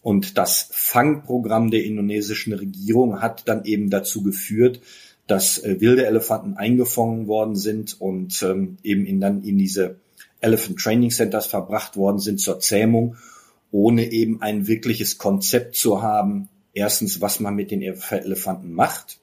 Und 0.01 0.38
das 0.38 0.70
Fangprogramm 0.72 1.72
der 1.72 1.84
indonesischen 1.84 2.53
Regierung 2.53 3.22
hat 3.22 3.48
dann 3.48 3.65
eben 3.65 3.89
dazu 3.89 4.22
geführt, 4.22 4.79
dass 5.27 5.58
äh, 5.58 5.82
wilde 5.82 6.05
Elefanten 6.05 6.55
eingefangen 6.55 7.27
worden 7.27 7.55
sind 7.55 8.00
und 8.00 8.41
ähm, 8.44 8.77
eben 8.84 9.05
in, 9.05 9.20
dann 9.20 9.44
in 9.44 9.58
diese 9.58 10.00
Elephant 10.41 10.79
Training 10.79 11.10
Centers 11.10 11.48
verbracht 11.48 11.98
worden 11.98 12.20
sind 12.20 12.39
zur 12.39 12.60
Zähmung, 12.60 13.15
ohne 13.72 14.12
eben 14.12 14.41
ein 14.41 14.67
wirkliches 14.67 15.17
Konzept 15.17 15.75
zu 15.75 16.03
haben. 16.03 16.50
Erstens, 16.74 17.22
was 17.22 17.39
man 17.39 17.55
mit 17.55 17.72
den 17.72 17.82
Elefanten 17.82 18.74
macht 18.74 19.20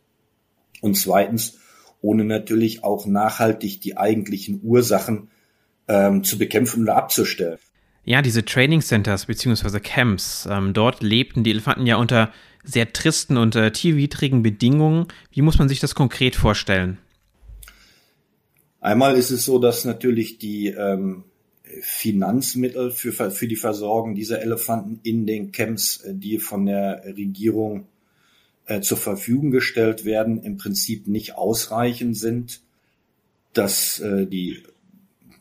und 0.80 0.96
zweitens, 0.96 1.58
ohne 2.00 2.24
natürlich 2.24 2.82
auch 2.82 3.06
nachhaltig 3.06 3.80
die 3.80 3.96
eigentlichen 3.96 4.60
Ursachen 4.64 5.28
ähm, 5.88 6.24
zu 6.24 6.38
bekämpfen 6.38 6.84
oder 6.84 6.96
abzustellen. 6.96 7.58
Ja, 8.04 8.20
diese 8.20 8.44
Training 8.44 8.80
Centers 8.80 9.26
bzw. 9.26 9.78
Camps, 9.80 10.48
ähm, 10.50 10.72
dort 10.72 11.02
lebten 11.02 11.44
die 11.44 11.50
Elefanten 11.50 11.86
ja 11.86 11.96
unter 11.96 12.32
sehr 12.64 12.92
tristen 12.92 13.36
und 13.36 13.54
äh, 13.56 13.70
tierwidrigen 13.72 14.42
Bedingungen. 14.42 15.06
Wie 15.30 15.42
muss 15.42 15.58
man 15.58 15.68
sich 15.68 15.80
das 15.80 15.94
konkret 15.94 16.36
vorstellen? 16.36 16.98
Einmal 18.80 19.16
ist 19.16 19.30
es 19.30 19.44
so, 19.44 19.58
dass 19.58 19.84
natürlich 19.84 20.38
die 20.38 20.68
ähm, 20.68 21.24
Finanzmittel 21.80 22.90
für, 22.90 23.12
für 23.30 23.48
die 23.48 23.56
Versorgung 23.56 24.14
dieser 24.14 24.42
Elefanten 24.42 25.00
in 25.04 25.26
den 25.26 25.52
Camps, 25.52 25.98
äh, 25.98 26.14
die 26.14 26.38
von 26.38 26.66
der 26.66 27.04
Regierung 27.04 27.86
äh, 28.66 28.80
zur 28.80 28.98
Verfügung 28.98 29.50
gestellt 29.50 30.04
werden, 30.04 30.42
im 30.42 30.56
Prinzip 30.56 31.06
nicht 31.06 31.36
ausreichend 31.36 32.16
sind, 32.16 32.60
dass 33.52 34.00
äh, 34.00 34.26
die 34.26 34.62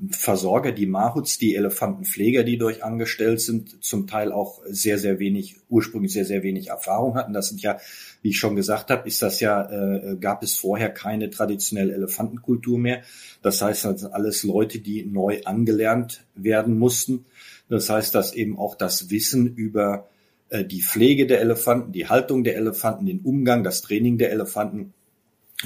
Versorger, 0.09 0.71
die 0.71 0.87
Mahuts, 0.87 1.37
die 1.37 1.55
Elefantenpfleger, 1.55 2.43
die 2.43 2.57
durch 2.57 2.83
angestellt 2.83 3.39
sind, 3.39 3.83
zum 3.83 4.07
Teil 4.07 4.31
auch 4.31 4.61
sehr, 4.65 4.97
sehr 4.97 5.19
wenig, 5.19 5.57
ursprünglich 5.69 6.11
sehr, 6.11 6.25
sehr 6.25 6.41
wenig 6.41 6.69
Erfahrung 6.69 7.15
hatten. 7.15 7.33
Das 7.33 7.49
sind 7.49 7.61
ja, 7.61 7.77
wie 8.23 8.29
ich 8.29 8.39
schon 8.39 8.55
gesagt 8.55 8.89
habe, 8.89 9.07
ist 9.07 9.21
das 9.21 9.39
ja, 9.39 9.69
äh, 9.69 10.17
gab 10.19 10.41
es 10.41 10.55
vorher 10.55 10.89
keine 10.89 11.29
traditionelle 11.29 11.93
Elefantenkultur 11.93 12.79
mehr. 12.79 13.03
Das 13.43 13.61
heißt, 13.61 13.85
das 13.85 14.01
sind 14.01 14.13
alles 14.13 14.43
Leute, 14.43 14.79
die 14.79 15.03
neu 15.05 15.41
angelernt 15.45 16.23
werden 16.33 16.79
mussten. 16.79 17.25
Das 17.69 17.89
heißt, 17.89 18.15
dass 18.15 18.33
eben 18.33 18.57
auch 18.57 18.73
das 18.73 19.11
Wissen 19.11 19.55
über 19.55 20.07
äh, 20.49 20.65
die 20.65 20.81
Pflege 20.81 21.27
der 21.27 21.41
Elefanten, 21.41 21.91
die 21.91 22.07
Haltung 22.07 22.43
der 22.43 22.55
Elefanten, 22.55 23.05
den 23.05 23.19
Umgang, 23.19 23.63
das 23.63 23.83
Training 23.83 24.17
der 24.17 24.31
Elefanten, 24.31 24.93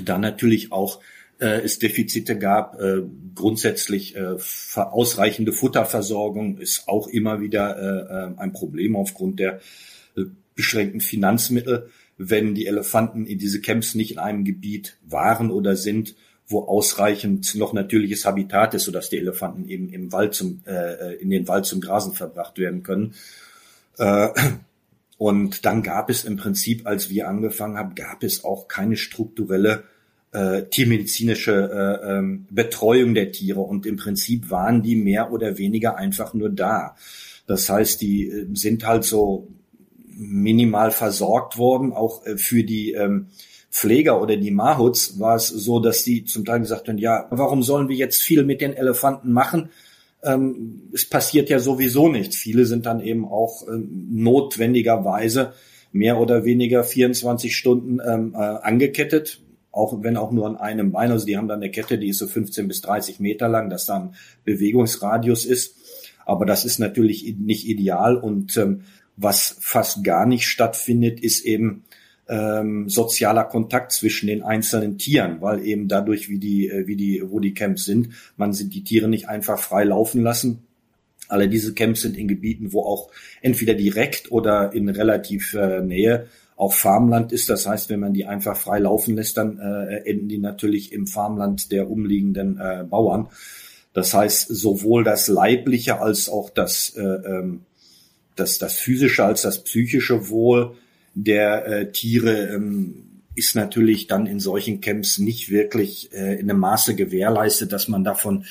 dann 0.03 0.19
natürlich 0.19 0.73
auch 0.73 0.99
äh, 1.39 1.61
es 1.61 1.79
Defizite 1.79 2.37
gab. 2.37 2.79
Äh, 2.79 3.03
grundsätzlich 3.33 4.15
äh, 4.15 4.35
ausreichende 4.75 5.53
Futterversorgung 5.53 6.57
ist 6.57 6.87
auch 6.87 7.07
immer 7.07 7.41
wieder 7.41 7.77
äh, 7.77 8.31
äh, 8.33 8.37
ein 8.37 8.53
Problem 8.53 8.95
aufgrund 8.95 9.39
der 9.39 9.59
äh, 10.15 10.23
beschränkten 10.55 11.01
Finanzmittel. 11.01 11.89
Wenn 12.17 12.55
die 12.55 12.65
Elefanten 12.65 13.25
in 13.25 13.37
diese 13.37 13.59
Camps 13.59 13.95
nicht 13.95 14.11
in 14.11 14.19
einem 14.19 14.45
Gebiet 14.45 14.97
waren 15.05 15.51
oder 15.51 15.75
sind, 15.75 16.15
wo 16.47 16.63
ausreichend 16.63 17.55
noch 17.55 17.73
natürliches 17.73 18.25
Habitat 18.25 18.73
ist, 18.73 18.85
sodass 18.85 19.09
die 19.09 19.17
Elefanten 19.17 19.67
eben 19.67 19.89
im 19.89 20.11
Wald 20.11 20.33
zum, 20.35 20.61
äh, 20.65 21.15
in 21.15 21.29
den 21.29 21.47
Wald 21.47 21.65
zum 21.65 21.81
Grasen 21.81 22.13
verbracht 22.13 22.57
werden 22.57 22.83
können. 22.83 23.15
Äh, 23.97 24.29
und 25.17 25.65
dann 25.65 25.81
gab 25.81 26.09
es 26.09 26.23
im 26.23 26.37
Prinzip, 26.37 26.85
als 26.85 27.09
wir 27.09 27.27
angefangen 27.27 27.77
haben, 27.77 27.95
gab 27.95 28.23
es 28.23 28.43
auch 28.43 28.67
keine 28.67 28.95
strukturelle 28.95 29.83
äh, 30.35 30.67
tiermedizinische 30.69 31.53
äh, 32.03 32.17
ähm, 32.17 32.45
Betreuung 32.49 33.13
der 33.13 33.31
Tiere 33.31 33.61
und 33.61 33.85
im 33.85 33.95
Prinzip 33.95 34.49
waren 34.49 34.83
die 34.83 34.95
mehr 34.95 35.31
oder 35.31 35.57
weniger 35.57 35.95
einfach 35.97 36.33
nur 36.33 36.49
da. 36.49 36.95
Das 37.47 37.69
heißt, 37.69 38.01
die 38.01 38.27
äh, 38.27 38.47
sind 38.53 38.85
halt 38.85 39.05
so 39.05 39.47
minimal 40.17 40.91
versorgt 40.91 41.57
worden. 41.57 41.93
Auch 41.93 42.25
äh, 42.25 42.37
für 42.37 42.63
die 42.63 42.91
ähm, 42.91 43.27
Pfleger 43.71 44.21
oder 44.21 44.35
die 44.35 44.51
Mahuts 44.51 45.19
war 45.19 45.35
es 45.35 45.47
so, 45.47 45.79
dass 45.79 46.03
sie 46.03 46.25
zum 46.25 46.43
Teil 46.43 46.59
gesagt 46.59 46.89
haben, 46.89 46.97
ja, 46.97 47.27
warum 47.29 47.63
sollen 47.63 47.87
wir 47.87 47.95
jetzt 47.95 48.21
viel 48.21 48.43
mit 48.43 48.59
den 48.59 48.73
Elefanten 48.73 49.31
machen? 49.31 49.69
Ähm, 50.21 50.89
es 50.93 51.05
passiert 51.05 51.49
ja 51.49 51.59
sowieso 51.59 52.09
nichts. 52.09 52.35
Viele 52.35 52.65
sind 52.65 52.85
dann 52.85 52.99
eben 52.99 53.25
auch 53.25 53.65
ähm, 53.67 54.07
notwendigerweise 54.11 55.53
mehr 55.93 56.19
oder 56.19 56.43
weniger 56.43 56.83
24 56.83 57.55
Stunden 57.55 57.99
ähm, 58.05 58.33
äh, 58.33 58.37
angekettet 58.37 59.39
auch 59.75 60.01
wenn 60.03 60.15
auch 60.15 60.31
nur 60.31 60.47
an 60.47 60.55
einem 60.55 60.91
Bein. 60.93 61.11
Also 61.11 61.25
die 61.25 61.37
haben 61.37 61.49
dann 61.49 61.61
eine 61.61 61.69
Kette, 61.69 61.97
die 61.97 62.09
ist 62.09 62.19
so 62.19 62.27
15 62.27 62.67
bis 62.67 62.81
30 62.81 63.19
Meter 63.19 63.49
lang, 63.49 63.69
dass 63.69 63.85
da 63.85 63.97
ein 63.97 64.15
Bewegungsradius 64.45 65.45
ist. 65.45 65.75
Aber 66.25 66.45
das 66.45 66.63
ist 66.63 66.79
natürlich 66.79 67.35
nicht 67.37 67.67
ideal 67.67 68.15
und 68.15 68.55
ähm, 68.57 68.81
was 69.17 69.57
fast 69.59 70.03
gar 70.03 70.25
nicht 70.25 70.47
stattfindet, 70.47 71.19
ist 71.19 71.45
eben 71.45 71.83
ähm, 72.27 72.89
sozialer 72.89 73.43
Kontakt 73.43 73.91
zwischen 73.91 74.27
den 74.27 74.43
einzelnen 74.43 74.97
Tieren, 74.97 75.41
weil 75.41 75.65
eben 75.65 75.87
dadurch, 75.87 76.29
wie 76.29 76.39
die, 76.39 76.69
äh, 76.69 76.87
wie 76.87 76.95
die, 76.95 77.21
wo 77.25 77.39
die 77.39 77.53
Camps 77.53 77.83
sind, 77.83 78.09
man 78.37 78.53
sind 78.53 78.73
die 78.73 78.83
Tiere 78.83 79.07
nicht 79.07 79.27
einfach 79.27 79.59
frei 79.59 79.83
laufen 79.83 80.21
lassen. 80.21 80.63
Alle 81.27 81.49
diese 81.49 81.73
Camps 81.73 82.01
sind 82.01 82.17
in 82.17 82.27
Gebieten, 82.27 82.71
wo 82.71 82.83
auch 82.83 83.11
entweder 83.41 83.73
direkt 83.73 84.31
oder 84.31 84.73
in 84.73 84.89
relativ 84.89 85.53
äh, 85.53 85.81
Nähe 85.81 86.27
auch 86.55 86.73
Farmland 86.73 87.31
ist. 87.31 87.49
Das 87.49 87.67
heißt, 87.67 87.89
wenn 87.89 87.99
man 87.99 88.13
die 88.13 88.25
einfach 88.25 88.57
frei 88.57 88.79
laufen 88.79 89.15
lässt, 89.15 89.37
dann 89.37 89.59
äh, 89.59 90.09
enden 90.09 90.29
die 90.29 90.37
natürlich 90.37 90.91
im 90.91 91.07
Farmland 91.07 91.71
der 91.71 91.89
umliegenden 91.89 92.59
äh, 92.59 92.85
Bauern. 92.89 93.27
Das 93.93 94.13
heißt, 94.13 94.47
sowohl 94.49 95.03
das 95.03 95.27
leibliche 95.27 95.99
als 96.01 96.29
auch 96.29 96.49
das, 96.49 96.93
äh, 96.95 97.01
ähm, 97.01 97.61
das, 98.35 98.57
das 98.57 98.75
physische 98.75 99.23
als 99.23 99.41
das 99.41 99.63
psychische 99.63 100.29
Wohl 100.29 100.75
der 101.13 101.65
äh, 101.65 101.91
Tiere 101.91 102.49
ähm, 102.53 103.21
ist 103.35 103.55
natürlich 103.55 104.07
dann 104.07 104.27
in 104.27 104.39
solchen 104.39 104.81
Camps 104.81 105.17
nicht 105.17 105.49
wirklich 105.49 106.11
äh, 106.13 106.35
in 106.35 106.49
einem 106.49 106.59
Maße 106.59 106.95
gewährleistet, 106.95 107.71
dass 107.71 107.87
man 107.87 108.03
davon 108.03 108.45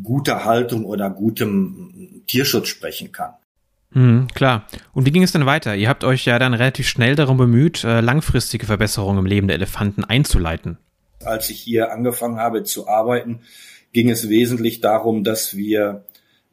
guter 0.00 0.44
Haltung 0.44 0.84
oder 0.84 1.10
gutem 1.10 2.22
Tierschutz 2.26 2.68
sprechen 2.68 3.10
kann. 3.10 3.34
Mhm, 3.92 4.28
klar. 4.34 4.66
Und 4.92 5.06
wie 5.06 5.10
ging 5.10 5.22
es 5.22 5.32
denn 5.32 5.46
weiter? 5.46 5.74
Ihr 5.74 5.88
habt 5.88 6.04
euch 6.04 6.24
ja 6.24 6.38
dann 6.38 6.54
relativ 6.54 6.88
schnell 6.88 7.14
darum 7.16 7.36
bemüht, 7.36 7.84
äh, 7.84 8.00
langfristige 8.00 8.66
Verbesserungen 8.66 9.20
im 9.20 9.26
Leben 9.26 9.48
der 9.48 9.56
Elefanten 9.56 10.04
einzuleiten. 10.04 10.78
Als 11.24 11.50
ich 11.50 11.60
hier 11.60 11.90
angefangen 11.90 12.38
habe 12.38 12.62
zu 12.62 12.86
arbeiten, 12.86 13.40
ging 13.92 14.10
es 14.10 14.28
wesentlich 14.28 14.80
darum, 14.80 15.24
dass 15.24 15.56
wir 15.56 16.04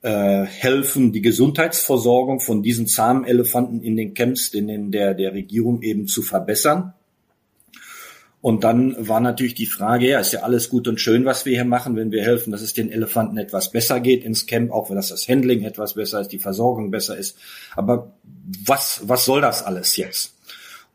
äh, 0.01 0.46
helfen, 0.46 1.12
die 1.12 1.22
Gesundheitsversorgung 1.22 2.39
von 2.39 2.63
diesen 2.63 2.88
zahmen 2.88 3.25
Elefanten 3.25 3.82
in 3.82 3.96
den 3.96 4.13
Camps, 4.13 4.48
in 4.50 4.68
den 4.68 4.92
der, 4.92 5.13
der 5.13 5.34
Regierung 5.34 5.82
eben 5.82 6.08
zu 6.08 6.22
verbessern. 6.22 6.94
Und 8.46 8.64
dann 8.64 8.96
war 9.00 9.22
natürlich 9.22 9.56
die 9.56 9.66
Frage, 9.66 10.08
ja, 10.08 10.20
ist 10.20 10.32
ja 10.32 10.42
alles 10.42 10.70
gut 10.70 10.88
und 10.88 11.02
schön, 11.02 11.25
was 11.25 11.48
wir 11.48 11.54
hier 11.56 11.66
machen, 11.66 11.96
wenn 11.96 12.12
wir 12.12 12.22
helfen, 12.22 12.52
dass 12.52 12.62
es 12.62 12.75
den 12.75 12.92
Elefanten 12.92 13.40
etwas 13.40 13.72
besser 13.72 14.00
geht 14.00 14.24
ins 14.24 14.46
Camp, 14.46 14.72
auch 14.72 14.88
wenn 14.88 14.98
das 14.98 15.08
das 15.08 15.28
Handling 15.28 15.64
etwas 15.64 15.96
besser 15.96 16.22
ist, 16.22 16.32
die 16.32 16.38
Versorgung 16.38 16.92
besser 16.92 17.18
ist. 17.18 17.40
Aber 17.75 18.14
was, 18.64 19.02
was 19.04 19.25
soll 19.25 19.42
das 19.42 19.64
alles 19.64 19.98
jetzt? 19.98 20.36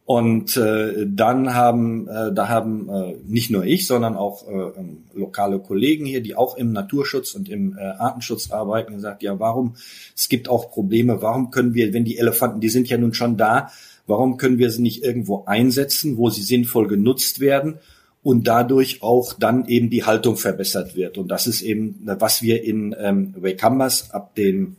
Und 0.05 0.57
äh, 0.57 1.07
dann 1.09 1.53
haben, 1.53 2.07
äh, 2.07 2.33
da 2.33 2.49
haben 2.49 2.89
äh, 2.89 3.17
nicht 3.27 3.51
nur 3.51 3.65
ich, 3.65 3.89
sondern 3.89 4.15
auch 4.17 4.47
äh, 4.49 4.79
ähm, 4.79 4.99
lokale 5.13 5.59
Kollegen 5.59 6.07
hier, 6.07 6.21
die 6.21 6.37
auch 6.37 6.57
im 6.57 6.71
Naturschutz 6.71 7.35
und 7.35 7.49
im 7.49 7.77
äh, 7.77 7.81
Artenschutz 7.81 8.53
arbeiten, 8.53 8.95
gesagt, 8.95 9.25
ja, 9.25 9.41
warum, 9.41 9.75
es 10.17 10.29
gibt 10.29 10.49
auch 10.49 10.71
Probleme, 10.71 11.21
warum 11.21 11.51
können 11.51 11.75
wir, 11.75 11.93
wenn 11.95 12.05
die 12.05 12.19
Elefanten, 12.19 12.61
die 12.61 12.69
sind 12.69 12.89
ja 12.89 12.97
nun 12.97 13.13
schon 13.13 13.37
da, 13.37 13.71
Warum 14.11 14.37
können 14.37 14.59
wir 14.59 14.71
sie 14.71 14.83
nicht 14.83 15.03
irgendwo 15.03 15.45
einsetzen, 15.47 16.19
wo 16.19 16.29
sie 16.29 16.43
sinnvoll 16.43 16.89
genutzt 16.89 17.41
werden 17.41 17.79
und 18.23 18.47
dadurch 18.47 19.03
auch 19.03 19.33
dann 19.33 19.67
eben 19.67 19.89
die 19.89 20.05
Haltung 20.05 20.37
verbessert 20.37 20.97
wird? 20.97 21.17
Und 21.17 21.29
das 21.29 21.47
ist 21.47 21.63
eben, 21.63 22.01
was 22.05 22.43
wir 22.43 22.63
in 22.63 22.95
ähm, 22.99 23.35
Wakambas 23.39 24.11
ab 24.11 24.35
dem 24.35 24.77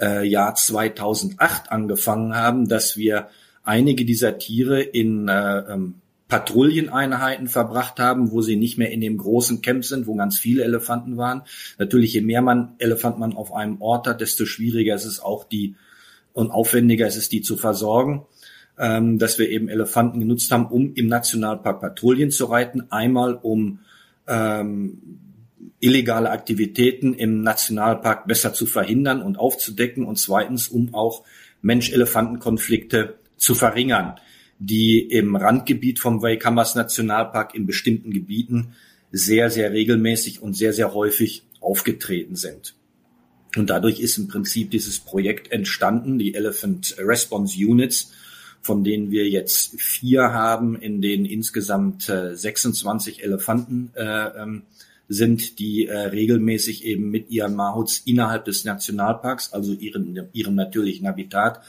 äh, 0.00 0.26
Jahr 0.26 0.54
2008 0.54 1.70
angefangen 1.70 2.34
haben, 2.34 2.68
dass 2.68 2.96
wir 2.96 3.28
einige 3.62 4.04
dieser 4.04 4.38
Tiere 4.38 4.80
in 4.80 5.28
äh, 5.28 5.58
ähm, 5.58 5.94
Patrouilleneinheiten 6.28 7.48
verbracht 7.48 7.98
haben, 7.98 8.30
wo 8.30 8.42
sie 8.42 8.56
nicht 8.56 8.78
mehr 8.78 8.90
in 8.90 9.00
dem 9.00 9.16
großen 9.16 9.62
Camp 9.62 9.84
sind, 9.84 10.06
wo 10.06 10.14
ganz 10.14 10.38
viele 10.38 10.62
Elefanten 10.62 11.16
waren. 11.16 11.42
Natürlich, 11.78 12.12
je 12.12 12.20
mehr 12.20 12.42
man 12.42 12.74
Elefant 12.78 13.18
man 13.18 13.34
auf 13.34 13.52
einem 13.52 13.80
Ort 13.80 14.06
hat, 14.06 14.20
desto 14.20 14.44
schwieriger 14.44 14.94
ist 14.94 15.06
es 15.06 15.20
auch, 15.20 15.44
die 15.44 15.74
und 16.38 16.52
aufwendiger 16.52 17.08
ist 17.08 17.16
es, 17.16 17.28
die 17.28 17.42
zu 17.42 17.56
versorgen, 17.56 18.24
ähm, 18.78 19.18
dass 19.18 19.40
wir 19.40 19.48
eben 19.50 19.68
Elefanten 19.68 20.20
genutzt 20.20 20.52
haben, 20.52 20.66
um 20.66 20.94
im 20.94 21.08
Nationalpark 21.08 21.80
Patrouillen 21.80 22.30
zu 22.30 22.44
reiten. 22.44 22.92
Einmal 22.92 23.34
um 23.34 23.80
ähm, 24.28 24.98
illegale 25.80 26.30
Aktivitäten 26.30 27.12
im 27.14 27.42
Nationalpark 27.42 28.28
besser 28.28 28.54
zu 28.54 28.66
verhindern 28.66 29.20
und 29.20 29.36
aufzudecken 29.36 30.04
und 30.04 30.16
zweitens, 30.16 30.68
um 30.68 30.94
auch 30.94 31.24
Mensch-Elefanten-Konflikte 31.62 33.18
zu 33.36 33.56
verringern, 33.56 34.14
die 34.60 35.00
im 35.00 35.34
Randgebiet 35.34 35.98
vom 35.98 36.22
Waikamas 36.22 36.76
Nationalpark 36.76 37.56
in 37.56 37.66
bestimmten 37.66 38.12
Gebieten 38.12 38.74
sehr, 39.10 39.50
sehr 39.50 39.72
regelmäßig 39.72 40.40
und 40.40 40.54
sehr, 40.54 40.72
sehr 40.72 40.94
häufig 40.94 41.42
aufgetreten 41.60 42.36
sind. 42.36 42.74
Und 43.56 43.70
dadurch 43.70 44.00
ist 44.00 44.18
im 44.18 44.28
Prinzip 44.28 44.70
dieses 44.70 44.98
Projekt 44.98 45.50
entstanden, 45.52 46.18
die 46.18 46.34
Elephant 46.34 46.96
Response 46.98 47.56
Units, 47.58 48.12
von 48.60 48.84
denen 48.84 49.10
wir 49.10 49.28
jetzt 49.28 49.80
vier 49.80 50.32
haben, 50.32 50.76
in 50.76 51.00
denen 51.00 51.24
insgesamt 51.24 52.08
äh, 52.08 52.36
26 52.36 53.24
Elefanten 53.24 53.90
äh, 53.94 54.02
ähm, 54.04 54.62
sind, 55.08 55.58
die 55.58 55.86
äh, 55.86 55.96
regelmäßig 55.96 56.84
eben 56.84 57.10
mit 57.10 57.30
ihren 57.30 57.54
Mahuts 57.54 58.02
innerhalb 58.04 58.44
des 58.44 58.64
Nationalparks, 58.64 59.52
also 59.52 59.72
ihren, 59.72 60.28
ihrem 60.32 60.54
natürlichen 60.54 61.08
Habitat, 61.08 61.62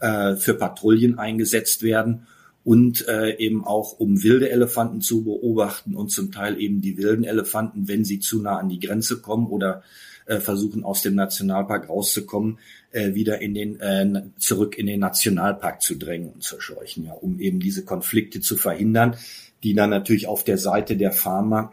äh, 0.00 0.34
für 0.34 0.54
Patrouillen 0.54 1.18
eingesetzt 1.18 1.82
werden 1.82 2.26
und 2.64 3.06
äh, 3.08 3.36
eben 3.36 3.64
auch 3.64 3.98
um 3.98 4.22
wilde 4.22 4.50
Elefanten 4.50 5.00
zu 5.00 5.24
beobachten 5.24 5.94
und 5.94 6.10
zum 6.10 6.32
Teil 6.32 6.60
eben 6.60 6.80
die 6.80 6.98
wilden 6.98 7.24
Elefanten, 7.24 7.86
wenn 7.86 8.04
sie 8.04 8.18
zu 8.18 8.42
nah 8.42 8.58
an 8.58 8.68
die 8.68 8.80
Grenze 8.80 9.20
kommen 9.20 9.46
oder 9.46 9.82
äh, 10.30 10.38
versuchen 10.38 10.84
aus 10.84 11.02
dem 11.02 11.16
Nationalpark 11.16 11.88
rauszukommen, 11.88 12.58
äh, 12.92 13.14
wieder 13.14 13.40
in 13.40 13.52
den 13.52 13.80
äh, 13.80 14.22
zurück 14.38 14.78
in 14.78 14.86
den 14.86 15.00
Nationalpark 15.00 15.82
zu 15.82 15.96
drängen 15.96 16.30
und 16.30 16.44
zu 16.44 16.60
scheuchen, 16.60 17.06
ja, 17.06 17.12
um 17.14 17.40
eben 17.40 17.58
diese 17.58 17.84
Konflikte 17.84 18.40
zu 18.40 18.56
verhindern, 18.56 19.16
die 19.64 19.74
dann 19.74 19.90
natürlich 19.90 20.28
auf 20.28 20.44
der 20.44 20.56
Seite 20.56 20.96
der 20.96 21.10
Farmer 21.10 21.72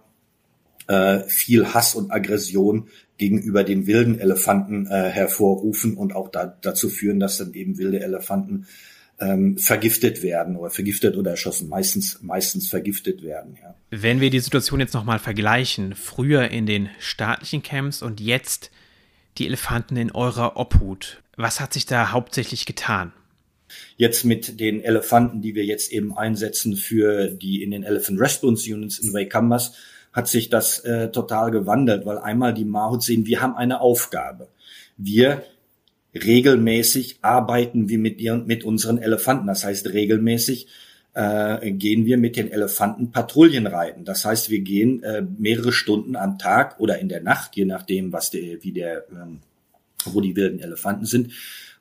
äh, 0.88 1.20
viel 1.28 1.74
Hass 1.74 1.94
und 1.94 2.12
Aggression 2.12 2.88
gegenüber 3.18 3.64
den 3.64 3.86
wilden 3.86 4.20
Elefanten 4.20 4.88
äh, 4.88 5.10
hervorrufen 5.10 5.96
und 5.96 6.16
auch 6.16 6.30
da, 6.30 6.58
dazu 6.62 6.90
führen, 6.90 7.20
dass 7.20 7.38
dann 7.38 7.54
eben 7.54 7.78
wilde 7.78 8.00
Elefanten 8.00 8.66
ähm, 9.20 9.58
vergiftet 9.58 10.22
werden 10.22 10.56
oder 10.56 10.70
vergiftet 10.70 11.18
oder 11.18 11.32
erschossen, 11.32 11.70
meistens, 11.70 12.20
meistens 12.22 12.70
vergiftet 12.70 13.24
werden. 13.24 13.58
Ja. 13.62 13.76
Wenn 13.90 14.22
wir 14.22 14.30
die 14.30 14.40
Situation 14.40 14.80
jetzt 14.80 14.94
nochmal 14.94 15.20
vergleichen, 15.20 15.96
früher 15.96 16.50
in 16.50 16.66
den 16.66 16.90
staatlichen 17.00 17.64
Camps 17.64 18.02
und 18.02 18.20
jetzt 18.20 18.72
die 19.38 19.48
Elefanten 19.48 19.98
in 19.98 20.12
eurer 20.12 20.58
Obhut, 20.58 21.22
was 21.36 21.60
hat 21.60 21.74
sich 21.74 21.86
da 21.86 22.12
hauptsächlich 22.12 22.66
getan? 22.66 23.14
Jetzt 23.98 24.24
mit 24.24 24.60
den 24.60 24.82
Elefanten, 24.82 25.42
die 25.42 25.56
wir 25.56 25.66
jetzt 25.66 25.92
eben 25.92 26.18
einsetzen 26.18 26.76
für 26.76 27.28
die 27.28 27.64
in 27.64 27.72
den 27.72 27.84
Elephant 27.84 28.20
Response 28.20 28.74
Units 28.74 29.00
in 29.00 29.14
Waikambas, 29.14 29.74
hat 30.14 30.28
sich 30.28 30.50
das 30.50 30.80
äh, 30.80 31.12
total 31.12 31.52
gewandelt, 31.52 32.06
weil 32.06 32.18
einmal 32.18 32.54
die 32.54 32.66
Mahut 32.66 33.04
sehen, 33.04 33.26
wir 33.26 33.42
haben 33.42 33.56
eine 33.56 33.82
Aufgabe. 33.82 34.48
Wir 34.96 35.44
regelmäßig 36.26 37.20
arbeiten 37.22 37.90
wir 37.90 37.98
mit, 37.98 38.20
ihren, 38.20 38.46
mit 38.48 38.64
unseren 38.64 38.98
Elefanten. 38.98 39.48
Das 39.48 39.64
heißt, 39.64 39.94
regelmäßig 39.94 40.68
äh, 41.14 41.72
gehen 41.72 42.06
wir 42.06 42.18
mit 42.18 42.36
den 42.36 42.52
Elefanten 42.52 43.12
Patrouillen 43.12 43.68
reiten. 43.68 44.06
Das 44.06 44.24
heißt, 44.24 44.50
wir 44.50 44.60
gehen 44.60 45.02
äh, 45.04 45.24
mehrere 45.38 45.72
Stunden 45.72 46.16
am 46.16 46.38
Tag 46.38 46.80
oder 46.80 47.00
in 47.00 47.10
der 47.10 47.22
Nacht, 47.22 47.56
je 47.56 47.66
nachdem, 47.66 48.14
was 48.14 48.30
der, 48.30 48.64
wie 48.64 48.72
der, 48.72 49.06
ähm, 49.12 49.40
wo 50.06 50.22
die 50.22 50.36
wilden 50.36 50.60
Elefanten 50.60 51.06
sind, 51.06 51.32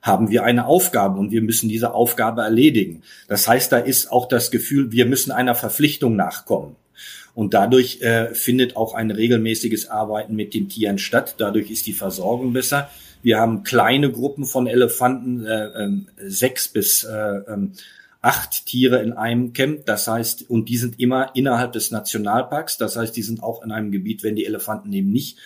haben 0.01 0.31
wir 0.31 0.43
eine 0.43 0.65
Aufgabe 0.65 1.19
und 1.19 1.31
wir 1.31 1.41
müssen 1.41 1.69
diese 1.69 1.93
Aufgabe 1.93 2.41
erledigen. 2.41 3.03
Das 3.27 3.47
heißt, 3.47 3.71
da 3.71 3.77
ist 3.77 4.11
auch 4.11 4.27
das 4.27 4.51
Gefühl, 4.51 4.91
wir 4.91 5.05
müssen 5.05 5.31
einer 5.31 5.55
Verpflichtung 5.55 6.15
nachkommen. 6.15 6.75
Und 7.35 7.53
dadurch 7.53 8.01
äh, 8.01 8.33
findet 8.33 8.75
auch 8.75 8.95
ein 8.95 9.11
regelmäßiges 9.11 9.89
Arbeiten 9.89 10.35
mit 10.35 10.55
den 10.55 10.69
Tieren 10.69 10.97
statt. 10.97 11.35
Dadurch 11.37 11.69
ist 11.69 11.85
die 11.85 11.93
Versorgung 11.93 12.53
besser. 12.53 12.89
Wir 13.27 13.41
haben 13.41 13.63
kleine 13.63 14.09
Gruppen 14.09 14.45
von 14.45 14.67
Elefanten, 14.67 15.45
äh, 15.45 15.65
äh, 15.65 15.89
sechs 16.29 16.69
bis 16.69 17.03
äh, 17.03 17.11
äh, 17.11 17.67
acht 18.21 18.65
Tiere 18.65 19.01
in 19.01 19.11
einem 19.11 19.51
Camp. 19.51 19.85
Das 19.85 20.07
heißt, 20.07 20.49
und 20.49 20.69
die 20.69 20.77
sind 20.77 20.97
immer 20.97 21.35
innerhalb 21.35 21.73
des 21.73 21.91
Nationalparks. 21.91 22.77
Das 22.77 22.95
heißt, 22.95 23.13
die 23.17 23.23
sind 23.23 23.43
auch 23.43 23.65
in 23.65 23.73
einem 23.73 23.91
Gebiet, 23.91 24.23
wenn 24.23 24.37
die 24.37 24.45
Elefanten 24.45 24.93
eben 24.93 25.11
nicht 25.11 25.39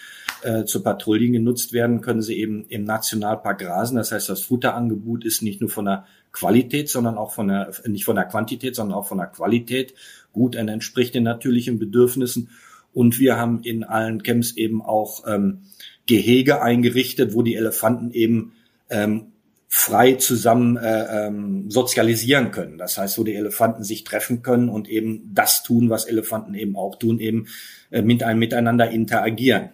äh, 0.44 0.64
zur 0.66 0.84
Patrouillen 0.84 1.34
genutzt 1.34 1.74
werden, 1.74 2.02
können 2.02 2.22
sie 2.22 2.38
eben 2.38 2.68
im 2.70 2.84
Nationalpark 2.84 3.58
grasen. 3.58 3.98
Das 3.98 4.12
heißt, 4.12 4.30
das 4.30 4.42
Futterangebot 4.42 5.26
ist 5.26 5.42
nicht 5.42 5.60
nur 5.60 5.72
von 5.72 5.86
der 5.86 6.06
Qualität, 6.32 6.88
sondern 6.88 7.18
auch 7.18 7.32
von 7.32 7.48
der, 7.48 7.72
nicht 7.88 8.06
von 8.06 8.16
der 8.16 8.26
Quantität, 8.26 8.76
sondern 8.76 8.96
auch 8.96 9.08
von 9.08 9.18
der 9.18 9.26
Qualität 9.26 9.96
gut 10.34 10.56
und 10.56 10.68
entspricht 10.68 11.16
den 11.16 11.24
natürlichen 11.24 11.80
Bedürfnissen. 11.80 12.52
Und 12.94 13.20
wir 13.20 13.38
haben 13.38 13.64
in 13.64 13.84
allen 13.84 14.22
Camps 14.22 14.56
eben 14.56 14.84
auch 14.84 15.26
ähm, 15.26 15.62
Gehege 16.06 16.62
eingerichtet, 16.62 17.34
wo 17.34 17.42
die 17.42 17.56
Elefanten 17.56 18.12
eben 18.12 18.54
ähm, 18.90 19.32
frei 19.68 20.14
zusammen 20.16 20.76
äh, 20.76 21.28
ähm, 21.28 21.72
sozialisieren 21.72 22.52
können. 22.52 22.78
Das 22.78 22.98
heißt, 22.98 23.18
wo 23.18 23.24
die 23.24 23.36
Elefanten 23.36 23.84
sich 23.84 24.04
treffen 24.04 24.42
können 24.42 24.68
und 24.68 24.90
eben 24.90 25.32
das 25.34 25.64
tun, 25.64 25.90
was 25.90 26.06
Elefanten 26.06 26.56
eben 26.56 26.76
auch 26.76 27.00
tun, 27.00 27.20
eben 27.20 27.48
äh, 27.90 28.02
mit 28.02 28.22
einem 28.22 28.40
miteinander 28.40 28.90
interagieren. 28.92 29.70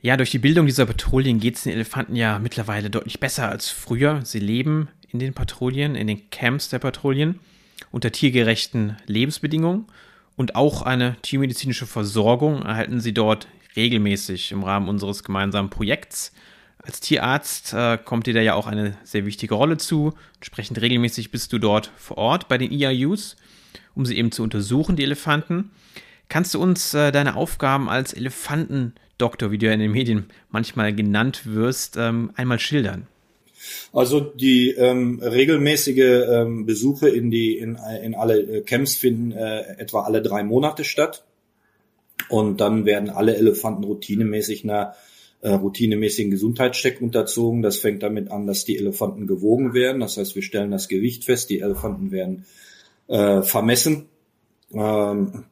Ja, 0.00 0.16
durch 0.16 0.30
die 0.30 0.38
Bildung 0.38 0.66
dieser 0.66 0.86
Patrouillen 0.86 1.40
geht 1.40 1.56
es 1.56 1.64
den 1.64 1.72
Elefanten 1.72 2.14
ja 2.14 2.38
mittlerweile 2.38 2.90
deutlich 2.90 3.18
besser 3.18 3.48
als 3.48 3.68
früher. 3.68 4.20
Sie 4.24 4.38
leben 4.38 4.88
in 5.10 5.18
den 5.18 5.34
Patrouillen, 5.34 5.96
in 5.96 6.06
den 6.06 6.30
Camps 6.30 6.68
der 6.68 6.78
Patrouillen 6.78 7.40
unter 7.90 8.12
tiergerechten 8.12 8.96
Lebensbedingungen 9.06 9.86
und 10.36 10.54
auch 10.54 10.82
eine 10.82 11.16
tiermedizinische 11.22 11.86
Versorgung 11.86 12.62
erhalten 12.62 13.00
sie 13.00 13.12
dort 13.12 13.48
regelmäßig 13.78 14.52
im 14.52 14.64
Rahmen 14.64 14.88
unseres 14.88 15.24
gemeinsamen 15.24 15.70
Projekts. 15.70 16.32
Als 16.78 17.00
Tierarzt 17.00 17.72
äh, 17.72 17.98
kommt 18.02 18.26
dir 18.26 18.34
da 18.34 18.40
ja 18.40 18.54
auch 18.54 18.66
eine 18.66 18.96
sehr 19.04 19.24
wichtige 19.24 19.54
Rolle 19.54 19.76
zu. 19.78 20.14
Entsprechend 20.36 20.80
regelmäßig 20.80 21.30
bist 21.30 21.52
du 21.52 21.58
dort 21.58 21.90
vor 21.96 22.18
Ort 22.18 22.48
bei 22.48 22.58
den 22.58 22.72
EIUs, 22.72 23.36
um 23.94 24.04
sie 24.04 24.16
eben 24.16 24.32
zu 24.32 24.42
untersuchen, 24.42 24.96
die 24.96 25.04
Elefanten. 25.04 25.70
Kannst 26.28 26.54
du 26.54 26.60
uns 26.60 26.92
äh, 26.94 27.10
deine 27.12 27.36
Aufgaben 27.36 27.88
als 27.88 28.12
Elefantendoktor, 28.12 29.50
wie 29.50 29.58
du 29.58 29.66
ja 29.66 29.72
in 29.72 29.80
den 29.80 29.92
Medien 29.92 30.26
manchmal 30.50 30.94
genannt 30.94 31.42
wirst, 31.44 31.96
ähm, 31.96 32.30
einmal 32.34 32.58
schildern? 32.58 33.06
Also 33.92 34.20
die 34.20 34.70
ähm, 34.70 35.20
regelmäßige 35.22 36.26
ähm, 36.28 36.66
Besuche 36.66 37.08
in 37.08 37.30
die 37.30 37.58
in, 37.58 37.78
in 38.02 38.14
alle 38.14 38.40
äh, 38.40 38.60
Camps 38.62 38.94
finden 38.94 39.32
äh, 39.32 39.62
etwa 39.78 40.02
alle 40.02 40.22
drei 40.22 40.44
Monate 40.44 40.84
statt. 40.84 41.24
Und 42.28 42.60
dann 42.60 42.84
werden 42.84 43.10
alle 43.10 43.36
Elefanten 43.36 43.84
routinemäßig 43.84 44.64
einer 44.64 44.94
äh, 45.40 45.50
routinemäßigen 45.50 46.30
Gesundheitscheck 46.30 47.00
unterzogen. 47.00 47.62
Das 47.62 47.78
fängt 47.78 48.02
damit 48.02 48.30
an, 48.30 48.46
dass 48.46 48.64
die 48.64 48.76
Elefanten 48.76 49.26
gewogen 49.26 49.74
werden. 49.74 50.00
Das 50.00 50.16
heißt, 50.16 50.34
wir 50.34 50.42
stellen 50.42 50.70
das 50.70 50.88
Gewicht 50.88 51.24
fest. 51.24 51.50
Die 51.50 51.60
Elefanten 51.60 52.10
werden 52.10 52.44
äh, 53.08 53.42
vermessen. 53.42 54.06
Ähm, 54.72 55.44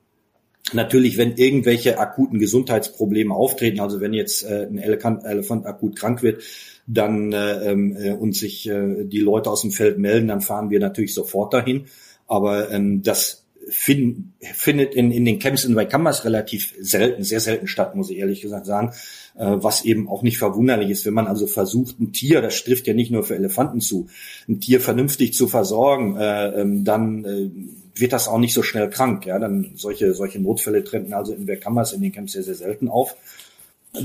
Natürlich, 0.72 1.16
wenn 1.16 1.36
irgendwelche 1.36 2.00
akuten 2.00 2.40
Gesundheitsprobleme 2.40 3.32
auftreten, 3.32 3.78
also 3.78 4.00
wenn 4.00 4.12
jetzt 4.12 4.42
äh, 4.42 4.66
ein 4.66 4.78
Elefant, 4.78 5.24
Elefant 5.24 5.64
akut 5.64 5.94
krank 5.94 6.24
wird, 6.24 6.42
dann 6.88 7.32
äh, 7.32 7.70
ähm, 7.70 7.96
äh, 7.96 8.12
und 8.14 8.34
sich 8.34 8.68
äh, 8.68 9.04
die 9.04 9.20
Leute 9.20 9.48
aus 9.48 9.62
dem 9.62 9.70
Feld 9.70 9.98
melden, 9.98 10.26
dann 10.26 10.40
fahren 10.40 10.70
wir 10.70 10.80
natürlich 10.80 11.14
sofort 11.14 11.54
dahin. 11.54 11.86
Aber 12.26 12.72
ähm, 12.72 13.02
das 13.02 13.45
find, 13.68 14.32
findet 14.40 14.94
in, 14.94 15.10
in 15.10 15.24
den 15.24 15.38
Camps 15.38 15.64
in 15.64 15.74
Waikamas 15.74 16.24
relativ 16.24 16.74
selten, 16.80 17.24
sehr 17.24 17.40
selten 17.40 17.66
statt, 17.66 17.94
muss 17.94 18.10
ich 18.10 18.18
ehrlich 18.18 18.40
gesagt 18.40 18.66
sagen, 18.66 18.92
äh, 19.36 19.44
was 19.44 19.84
eben 19.84 20.08
auch 20.08 20.22
nicht 20.22 20.38
verwunderlich 20.38 20.90
ist, 20.90 21.06
wenn 21.06 21.14
man 21.14 21.26
also 21.26 21.46
versucht, 21.46 22.00
ein 22.00 22.12
Tier, 22.12 22.42
das 22.42 22.62
trifft 22.62 22.86
ja 22.86 22.94
nicht 22.94 23.10
nur 23.10 23.24
für 23.24 23.34
Elefanten 23.34 23.80
zu, 23.80 24.08
ein 24.48 24.60
Tier 24.60 24.80
vernünftig 24.80 25.34
zu 25.34 25.48
versorgen, 25.48 26.16
äh, 26.16 26.60
ähm, 26.60 26.84
dann 26.84 27.24
äh, 27.24 27.50
wird 27.98 28.12
das 28.12 28.28
auch 28.28 28.38
nicht 28.38 28.54
so 28.54 28.62
schnell 28.62 28.90
krank. 28.90 29.26
Ja, 29.26 29.38
dann 29.38 29.72
solche 29.74 30.12
solche 30.12 30.38
Notfälle 30.38 30.84
treten 30.84 31.14
also 31.14 31.32
in 31.32 31.48
Waikamas 31.48 31.92
in 31.92 32.02
den 32.02 32.12
Camps 32.12 32.32
sehr 32.32 32.42
sehr 32.42 32.54
selten 32.54 32.88
auf 32.88 33.16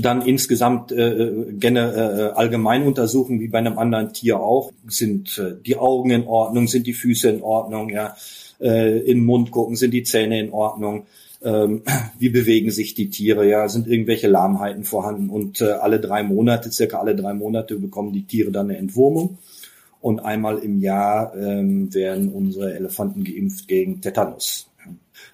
dann 0.00 0.22
insgesamt 0.22 0.92
äh, 0.92 1.52
gerne 1.52 2.32
äh, 2.34 2.38
allgemein 2.38 2.84
untersuchen, 2.84 3.40
wie 3.40 3.48
bei 3.48 3.58
einem 3.58 3.78
anderen 3.78 4.12
Tier 4.12 4.40
auch. 4.40 4.72
Sind 4.86 5.38
äh, 5.38 5.54
die 5.60 5.76
Augen 5.76 6.10
in 6.10 6.26
Ordnung, 6.26 6.66
sind 6.66 6.86
die 6.86 6.94
Füße 6.94 7.28
in 7.28 7.42
Ordnung, 7.42 7.90
ja, 7.90 8.16
äh, 8.62 8.98
in 8.98 9.18
den 9.18 9.24
Mund 9.24 9.50
gucken, 9.50 9.76
sind 9.76 9.92
die 9.92 10.04
Zähne 10.04 10.40
in 10.40 10.52
Ordnung, 10.52 11.06
ähm, 11.42 11.82
wie 12.18 12.28
bewegen 12.28 12.70
sich 12.70 12.94
die 12.94 13.10
Tiere, 13.10 13.48
ja, 13.48 13.68
sind 13.68 13.88
irgendwelche 13.88 14.28
Lahmheiten 14.28 14.84
vorhanden 14.84 15.28
und 15.28 15.60
äh, 15.60 15.72
alle 15.72 16.00
drei 16.00 16.22
Monate, 16.22 16.70
circa 16.70 16.98
alle 16.98 17.16
drei 17.16 17.34
Monate 17.34 17.78
bekommen 17.78 18.12
die 18.12 18.26
Tiere 18.26 18.52
dann 18.52 18.70
eine 18.70 18.78
Entwurmung 18.78 19.38
und 20.00 20.20
einmal 20.20 20.58
im 20.58 20.80
Jahr 20.80 21.34
ähm, 21.36 21.92
werden 21.94 22.28
unsere 22.28 22.74
Elefanten 22.74 23.24
geimpft 23.24 23.68
gegen 23.68 24.00
Tetanus. 24.00 24.68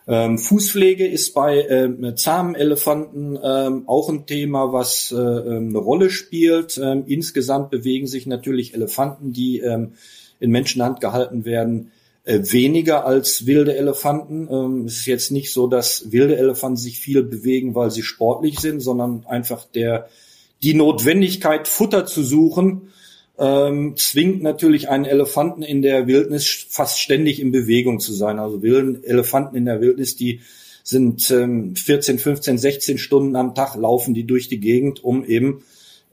Ähm, 0.07 0.39
Fußpflege 0.39 1.07
ist 1.07 1.35
bei 1.35 1.67
ähm, 1.69 2.17
zahmen 2.17 2.55
Elefanten 2.55 3.39
ähm, 3.43 3.83
auch 3.87 4.09
ein 4.09 4.27
Thema, 4.27 4.73
was 4.73 5.13
äh, 5.13 5.17
ähm, 5.17 5.69
eine 5.69 5.79
Rolle 5.79 6.09
spielt. 6.09 6.79
Ähm, 6.83 7.05
insgesamt 7.07 7.71
bewegen 7.71 8.07
sich 8.07 8.27
natürlich 8.27 8.73
Elefanten, 8.73 9.33
die 9.33 9.61
ähm, 9.61 9.93
in 10.41 10.51
Menschenhand 10.51 11.01
gehalten 11.01 11.45
werden, 11.45 11.91
äh, 12.29 12.53
weniger 12.53 13.07
als 13.07 13.47
wilde 13.47 13.75
Elefanten. 13.75 14.49
Ähm, 14.53 14.85
es 14.85 14.99
ist 14.99 15.07
jetzt 15.07 15.33
nicht 15.33 15.51
so, 15.51 15.67
dass 15.67 16.13
wilde 16.13 16.37
Elefanten 16.37 16.77
sich 16.77 16.99
viel 16.99 17.23
bewegen, 17.23 17.75
weil 17.75 17.91
sie 17.91 18.03
sportlich 18.03 18.61
sind, 18.61 18.81
sondern 18.81 19.25
einfach 19.27 19.65
der 19.65 20.11
die 20.63 20.75
Notwendigkeit, 20.75 21.69
Futter 21.69 22.05
zu 22.05 22.23
suchen, 22.23 22.91
ähm, 23.39 23.95
zwingt 23.97 24.43
natürlich 24.43 24.91
einen 24.91 25.07
Elefanten 25.07 25.63
in 25.63 25.81
der 25.81 26.07
Wildnis 26.07 26.67
fast 26.69 27.01
ständig 27.01 27.41
in 27.41 27.51
Bewegung 27.51 27.99
zu 27.99 28.13
sein. 28.13 28.39
Also 28.39 28.61
wilden 28.61 29.03
Elefanten 29.05 29.57
in 29.57 29.65
der 29.65 29.81
Wildnis, 29.81 30.15
die 30.15 30.41
sind 30.83 31.31
ähm, 31.31 31.77
14, 31.77 32.19
15, 32.19 32.59
16 32.59 32.99
Stunden 32.99 33.37
am 33.37 33.55
Tag 33.55 33.75
laufen 33.75 34.13
die 34.13 34.25
durch 34.25 34.49
die 34.49 34.61
Gegend, 34.61 35.03
um 35.03 35.25
eben 35.25 35.63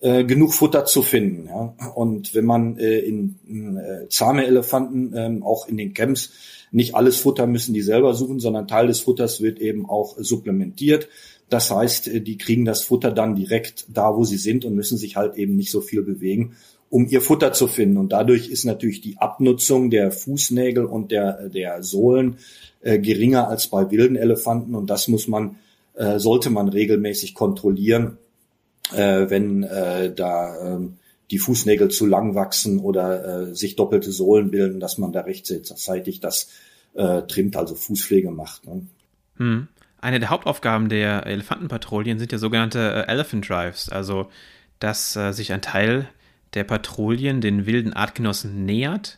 äh, 0.02 0.24
genug 0.24 0.54
Futter 0.54 0.86
zu 0.86 1.02
finden. 1.02 1.48
Ja? 1.48 1.76
Und 1.96 2.36
wenn 2.36 2.46
man 2.46 2.78
äh, 2.78 3.00
in, 3.00 3.36
in 3.48 3.78
äh, 3.78 4.08
zahme 4.10 4.46
Elefanten 4.46 5.14
ähm, 5.16 5.44
auch 5.44 5.68
in 5.68 5.78
den 5.78 5.94
Camps 5.94 6.32
nicht 6.72 6.96
alles 6.96 7.18
Futter 7.18 7.48
müssen 7.48 7.74
die 7.74 7.82
selber 7.82 8.14
suchen, 8.14 8.40
sondern 8.40 8.68
Teil 8.68 8.88
des 8.88 9.00
Futters 9.00 9.42
wird 9.42 9.60
eben 9.60 9.90
auch 9.90 10.16
supplementiert. 10.18 11.08
Das 11.50 11.72
heißt, 11.72 12.08
äh, 12.08 12.22
die 12.22 12.38
kriegen 12.38 12.66
das 12.66 12.82
Futter 12.82 13.12
dann 13.12 13.36
direkt 13.36 13.86
da, 13.90 14.16
wo 14.16 14.24
sie 14.24 14.38
sind 14.38 14.66
und 14.66 14.76
müssen 14.76 14.98
sich 14.98 15.16
halt 15.16 15.38
eben 15.38 15.56
nicht 15.56 15.72
so 15.72 15.82
viel 15.82 16.02
bewegen 16.02 16.56
um 16.90 17.08
ihr 17.10 17.22
Futter 17.22 17.52
zu 17.52 17.68
finden. 17.68 17.98
Und 17.98 18.12
dadurch 18.12 18.50
ist 18.50 18.64
natürlich 18.64 19.02
die 19.02 19.18
Abnutzung 19.18 19.90
der 19.90 20.12
Fußnägel 20.12 20.86
und 20.86 21.12
der, 21.12 21.50
der 21.50 21.84
Sohlen 21.84 22.38
äh, 22.82 23.00
geringer 23.00 23.50
als 23.50 23.68
bei 23.68 23.90
wilden 23.92 24.16
Elefanten. 24.16 24.76
Und 24.76 24.90
das 24.90 25.08
muss 25.08 25.28
man, 25.28 25.58
äh, 25.96 26.20
sollte 26.20 26.50
man 26.50 26.70
regelmäßig 26.70 27.34
kontrollieren, 27.34 28.18
äh, 28.94 29.30
wenn 29.30 29.64
äh, 29.64 30.14
da 30.14 30.78
äh, 30.78 30.80
die 31.32 31.40
Fußnägel 31.40 31.90
zu 31.90 32.06
lang 32.06 32.36
wachsen 32.36 32.80
oder 32.80 33.50
äh, 33.50 33.56
sich 33.56 33.76
doppelte 33.76 34.12
Sohlen 34.12 34.52
bilden, 34.52 34.80
dass 34.80 34.98
man 34.98 35.12
da 35.12 35.22
rechtzeitig 35.22 36.20
das 36.20 36.50
äh, 36.94 37.24
trimmt, 37.24 37.56
also 37.56 37.76
Fußpflege 37.76 38.32
macht. 38.32 38.66
Ne? 38.66 38.88
Hm. 39.38 39.68
Eine 40.00 40.20
der 40.20 40.30
Hauptaufgaben 40.30 40.90
der 40.90 41.26
Elefantenpatrouillen 41.26 42.20
sind 42.20 42.32
ja 42.32 42.38
sogenannte 42.38 42.80
äh, 43.08 43.12
Elephant 43.12 43.50
Drives, 43.50 43.90
also 43.90 44.30
dass 44.80 45.16
äh, 45.16 45.32
sich 45.32 45.52
ein 45.52 45.62
Teil 45.62 46.08
der 46.54 46.64
Patrouillen 46.64 47.42
den 47.42 47.66
wilden 47.66 47.94
Artgenossen 47.94 48.66
nähert 48.66 49.18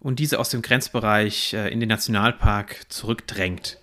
und 0.00 0.20
diese 0.20 0.38
aus 0.38 0.50
dem 0.50 0.62
Grenzbereich 0.62 1.54
äh, 1.54 1.72
in 1.72 1.80
den 1.80 1.88
Nationalpark 1.88 2.82
zurückdrängt. 2.88 3.78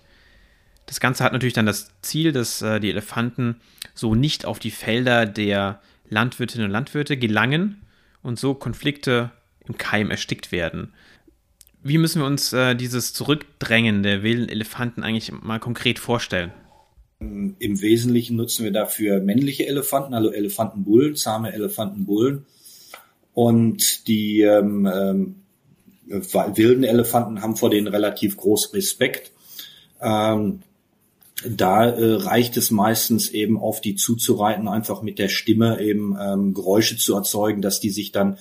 Das 0.86 1.00
Ganze 1.00 1.24
hat 1.24 1.32
natürlich 1.32 1.54
dann 1.54 1.66
das 1.66 1.90
Ziel, 2.00 2.32
dass 2.32 2.62
äh, 2.62 2.80
die 2.80 2.90
Elefanten 2.90 3.56
so 3.94 4.14
nicht 4.14 4.44
auf 4.44 4.58
die 4.58 4.70
Felder 4.70 5.26
der 5.26 5.80
Landwirtinnen 6.08 6.66
und 6.66 6.72
Landwirte 6.72 7.16
gelangen 7.16 7.82
und 8.22 8.38
so 8.38 8.54
Konflikte 8.54 9.32
im 9.66 9.76
Keim 9.76 10.10
erstickt 10.10 10.52
werden. 10.52 10.92
Wie 11.82 11.98
müssen 11.98 12.20
wir 12.20 12.26
uns 12.26 12.52
äh, 12.52 12.74
dieses 12.74 13.12
Zurückdrängen 13.12 14.02
der 14.02 14.22
wilden 14.22 14.48
Elefanten 14.48 15.02
eigentlich 15.02 15.32
mal 15.32 15.58
konkret 15.58 15.98
vorstellen? 15.98 16.52
Im 17.18 17.80
Wesentlichen 17.80 18.36
nutzen 18.36 18.64
wir 18.64 18.72
dafür 18.72 19.20
männliche 19.20 19.66
Elefanten, 19.66 20.12
also 20.12 20.32
Elefantenbullen, 20.32 21.16
zahme 21.16 21.52
Elefantenbullen. 21.52 22.44
Und 23.32 24.06
die 24.08 24.42
ähm, 24.42 24.86
ähm, 24.86 25.34
wilden 26.08 26.84
Elefanten 26.84 27.42
haben 27.42 27.56
vor 27.56 27.70
denen 27.70 27.86
relativ 27.86 28.36
groß 28.36 28.74
Respekt. 28.74 29.32
Ähm, 30.00 30.60
da 31.44 31.84
äh, 31.84 32.14
reicht 32.14 32.56
es 32.56 32.70
meistens 32.70 33.28
eben 33.28 33.58
auf 33.58 33.80
die 33.80 33.94
zuzureiten, 33.94 34.68
einfach 34.68 35.02
mit 35.02 35.18
der 35.18 35.28
Stimme 35.28 35.80
eben 35.80 36.16
ähm, 36.20 36.54
Geräusche 36.54 36.96
zu 36.96 37.14
erzeugen, 37.14 37.60
dass 37.60 37.80
die 37.80 37.90
sich 37.90 38.12
dann 38.12 38.38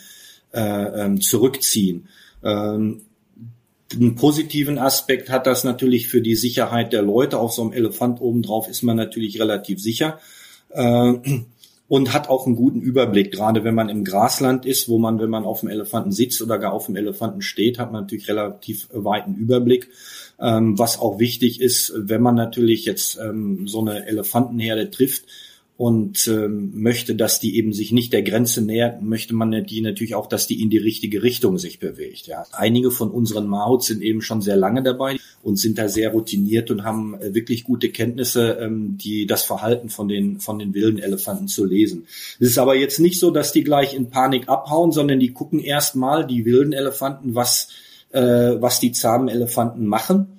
äh, 0.53 0.61
ähm, 0.61 1.19
zurückziehen. 1.19 2.07
Ähm, 2.43 3.01
einen 3.93 4.15
positiven 4.15 4.77
Aspekt 4.77 5.29
hat 5.29 5.45
das 5.45 5.63
natürlich 5.63 6.07
für 6.07 6.21
die 6.21 6.35
Sicherheit 6.35 6.93
der 6.93 7.01
Leute. 7.01 7.37
Auf 7.37 7.53
so 7.53 7.61
einem 7.61 7.73
Elefant 7.73 8.21
obendrauf 8.21 8.67
ist 8.67 8.81
man 8.81 8.97
natürlich 8.97 9.39
relativ 9.39 9.79
sicher. 9.79 10.19
Äh, 10.69 11.13
und 11.87 12.13
hat 12.13 12.29
auch 12.29 12.45
einen 12.45 12.55
guten 12.55 12.81
Überblick. 12.81 13.31
Gerade 13.31 13.63
wenn 13.63 13.75
man 13.75 13.89
im 13.89 14.03
Grasland 14.03 14.65
ist, 14.65 14.89
wo 14.89 14.97
man, 14.97 15.19
wenn 15.19 15.29
man 15.29 15.45
auf 15.45 15.59
dem 15.59 15.69
Elefanten 15.69 16.11
sitzt 16.11 16.41
oder 16.41 16.57
gar 16.57 16.73
auf 16.73 16.87
dem 16.87 16.95
Elefanten 16.95 17.41
steht, 17.41 17.77
hat 17.77 17.91
man 17.91 18.03
natürlich 18.03 18.27
relativ 18.27 18.87
weiten 18.91 19.35
Überblick. 19.35 19.89
Ähm, 20.39 20.77
was 20.79 20.99
auch 20.99 21.19
wichtig 21.19 21.61
ist, 21.61 21.93
wenn 21.95 22.21
man 22.21 22.35
natürlich 22.35 22.85
jetzt 22.85 23.19
ähm, 23.19 23.67
so 23.67 23.81
eine 23.81 24.05
Elefantenherde 24.07 24.89
trifft, 24.89 25.25
und 25.77 26.25
ähm, 26.27 26.71
möchte, 26.73 27.15
dass 27.15 27.41
die 27.41 27.57
eben 27.57 27.73
sich 27.73 27.91
nicht 27.91 28.13
der 28.13 28.23
Grenze 28.23 28.61
nähert, 28.61 29.01
möchte 29.01 29.35
man 29.35 29.65
die 29.65 29.81
natürlich 29.81 30.15
auch, 30.15 30.27
dass 30.27 30.47
die 30.47 30.61
in 30.61 30.69
die 30.69 30.77
richtige 30.77 31.21
Richtung 31.21 31.57
sich 31.57 31.79
bewegt. 31.79 32.27
Ja. 32.27 32.45
Einige 32.53 32.91
von 32.91 33.11
unseren 33.11 33.47
Mahuts 33.47 33.87
sind 33.87 34.01
eben 34.01 34.21
schon 34.21 34.41
sehr 34.41 34.55
lange 34.55 34.83
dabei 34.83 35.17
und 35.43 35.57
sind 35.57 35.77
da 35.77 35.89
sehr 35.89 36.11
routiniert 36.11 36.71
und 36.71 36.85
haben 36.85 37.19
äh, 37.19 37.33
wirklich 37.33 37.65
gute 37.65 37.89
Kenntnisse, 37.89 38.57
ähm, 38.61 38.97
die 38.97 39.27
das 39.27 39.43
Verhalten 39.43 39.89
von 39.89 40.07
den 40.07 40.39
von 40.39 40.59
den 40.59 40.73
wilden 40.73 40.99
Elefanten 40.99 41.49
zu 41.49 41.65
lesen. 41.65 42.05
Es 42.39 42.51
ist 42.51 42.57
aber 42.57 42.75
jetzt 42.75 42.99
nicht 42.99 43.19
so, 43.19 43.29
dass 43.31 43.51
die 43.51 43.65
gleich 43.65 43.93
in 43.93 44.09
Panik 44.09 44.47
abhauen, 44.47 44.93
sondern 44.93 45.19
die 45.19 45.33
gucken 45.33 45.59
erst 45.59 45.97
mal 45.97 46.25
die 46.25 46.45
wilden 46.45 46.71
Elefanten, 46.71 47.35
was 47.35 47.67
äh, 48.11 48.21
was 48.21 48.79
die 48.79 48.93
zahmen 48.93 49.27
Elefanten 49.27 49.87
machen 49.87 50.34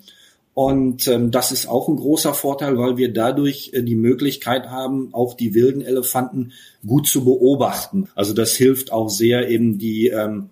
und 0.58 1.06
ähm, 1.06 1.30
das 1.30 1.52
ist 1.52 1.68
auch 1.68 1.86
ein 1.86 1.96
großer 1.96 2.32
Vorteil, 2.32 2.78
weil 2.78 2.96
wir 2.96 3.12
dadurch 3.12 3.72
äh, 3.74 3.82
die 3.82 3.94
Möglichkeit 3.94 4.70
haben, 4.70 5.10
auch 5.12 5.34
die 5.34 5.52
wilden 5.52 5.82
Elefanten 5.82 6.52
gut 6.86 7.06
zu 7.06 7.26
beobachten. 7.26 8.08
Also 8.14 8.32
das 8.32 8.56
hilft 8.56 8.90
auch 8.90 9.10
sehr 9.10 9.50
eben 9.50 9.76
die 9.76 10.06
ähm, 10.06 10.48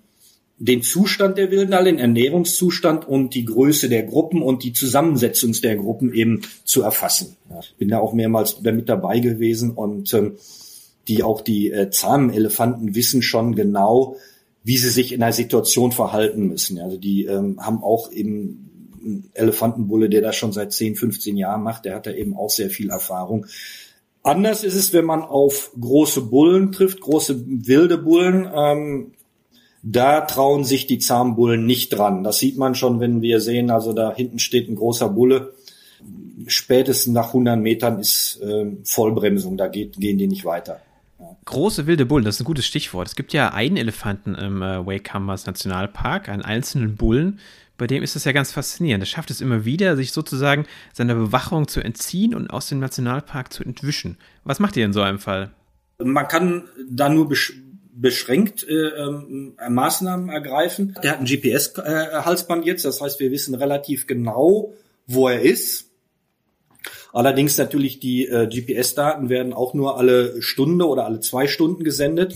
den 0.59 0.83
Zustand 0.83 1.39
der 1.39 1.51
Wilden, 1.51 1.71
den 1.87 1.99
Ernährungszustand 1.99 3.09
und 3.09 3.35
die 3.35 3.47
Größe 3.47 3.89
der 3.89 4.03
Gruppen 4.03 4.43
und 4.43 4.63
die 4.63 4.75
Zusammensetzung 4.75 5.53
der 5.53 5.77
Gruppen 5.77 6.13
eben 6.13 6.43
zu 6.65 6.83
erfassen. 6.83 7.39
Ja, 7.49 7.61
bin 7.79 7.89
da 7.89 7.99
auch 7.99 8.13
mehrmals 8.13 8.61
mit 8.61 8.91
dabei 8.91 9.21
gewesen 9.21 9.71
und 9.71 10.13
ähm, 10.13 10.37
die 11.09 11.23
auch 11.23 11.41
die 11.41 11.71
äh, 11.71 11.89
zahmen 11.89 12.29
Elefanten 12.29 12.95
wissen 12.95 13.23
schon 13.23 13.55
genau, 13.55 14.17
wie 14.65 14.77
sie 14.77 14.91
sich 14.91 15.13
in 15.13 15.23
einer 15.23 15.33
Situation 15.33 15.93
verhalten 15.93 16.47
müssen. 16.47 16.79
Also 16.79 16.99
die 16.99 17.25
ähm, 17.25 17.59
haben 17.59 17.83
auch 17.83 18.13
eben 18.13 18.71
Elefantenbulle, 19.35 20.09
der 20.09 20.23
das 20.23 20.37
schon 20.37 20.53
seit 20.53 20.73
10, 20.73 20.97
15 20.97 21.37
Jahren 21.37 21.63
macht, 21.63 21.85
der 21.85 21.97
hat 21.97 22.07
da 22.07 22.13
eben 22.13 22.37
auch 22.37 22.51
sehr 22.51 22.71
viel 22.71 22.91
Erfahrung. 22.91 23.47
Anders 24.23 24.65
ist 24.65 24.75
es, 24.75 24.93
wenn 24.93 25.05
man 25.05 25.23
auf 25.23 25.71
große 25.79 26.23
Bullen 26.23 26.73
trifft, 26.73 27.01
große 27.01 27.45
wilde 27.47 27.99
Bullen. 27.99 28.49
Ähm, 28.55 29.13
da 29.83 30.23
trauen 30.23 30.65
sich 30.65 30.87
die 30.87 30.99
Zahmbullen 30.99 31.67
nicht 31.67 31.91
dran. 31.91 32.25
Das 32.25 32.39
sieht 32.39 32.57
man 32.57 32.75
schon, 32.75 33.01
wenn 33.01 33.21
wir 33.21 33.41
sehen, 33.41 33.71
also 33.71 33.93
da 33.93 34.15
hinten 34.15 34.39
steht 34.39 34.69
ein 34.69 34.77
großer 34.77 35.11
Bulle. 35.11 35.53
Spätestens 36.47 37.13
nach 37.13 37.29
100 37.29 37.59
Metern 37.59 37.99
ist 37.99 38.41
äh, 38.43 38.67
Vollbremsung, 38.83 39.59
da 39.59 39.69
geht, 39.69 40.01
gehen 40.01 40.17
die 40.17 40.27
nicht 40.27 40.47
weiter. 40.47 40.81
Große 41.45 41.87
wilde 41.87 42.07
Bullen, 42.07 42.25
das 42.25 42.37
ist 42.37 42.41
ein 42.41 42.47
gutes 42.47 42.67
Stichwort. 42.67 43.09
Es 43.09 43.15
gibt 43.15 43.35
ja 43.35 43.53
einen 43.53 43.77
Elefanten 43.77 44.35
im 44.35 44.63
äh, 44.63 44.87
Wakehammers 44.87 45.47
Nationalpark, 45.47 46.31
einen 46.31 46.43
einzelnen 46.43 46.97
Bullen, 46.97 47.41
bei 47.77 47.87
dem 47.87 48.03
ist 48.03 48.17
es 48.17 48.25
ja 48.25 48.33
ganz 48.33 48.53
faszinierend. 48.53 49.03
Er 49.03 49.07
schafft 49.07 49.31
es 49.31 49.41
immer 49.41 49.65
wieder, 49.65 49.97
sich 49.97 50.13
sozusagen 50.13 50.67
seiner 50.93 51.15
Bewachung 51.15 51.69
zu 51.69 51.81
entziehen 51.81 52.35
und 52.35 52.49
aus 52.49 52.69
dem 52.69 52.79
Nationalpark 52.79 53.53
zu 53.53 53.65
entwischen. 53.65 54.19
Was 54.45 54.61
macht 54.61 54.77
ihr 54.77 54.85
in 54.85 54.93
so 54.93 55.03
einem 55.03 55.19
Fall? 55.19 55.53
Man 55.99 56.29
kann 56.29 56.65
da 56.89 57.09
nur 57.09 57.29
besch 57.29 57.55
beschränkt 57.97 58.67
äh, 58.69 58.89
äh, 58.89 59.71
Maßnahmen 59.71 60.29
ergreifen. 60.29 60.99
Der 61.05 61.13
hat 61.13 61.21
ein 61.21 61.27
GPS-Halsband 61.27 62.67
jetzt, 62.67 62.85
das 62.85 63.01
heißt, 63.01 63.21
wir 63.21 63.31
wissen 63.31 63.55
relativ 63.55 64.09
genau, 64.09 64.75
wo 65.07 65.29
er 65.29 65.43
ist. 65.43 65.91
Allerdings 67.13 67.57
natürlich 67.57 68.01
die 68.01 68.27
äh, 68.27 68.49
GPS-Daten 68.49 69.29
werden 69.29 69.53
auch 69.53 69.75
nur 69.75 69.97
alle 69.97 70.43
Stunde 70.43 70.89
oder 70.89 71.05
alle 71.05 71.21
zwei 71.21 71.47
Stunden 71.47 71.85
gesendet. 71.85 72.35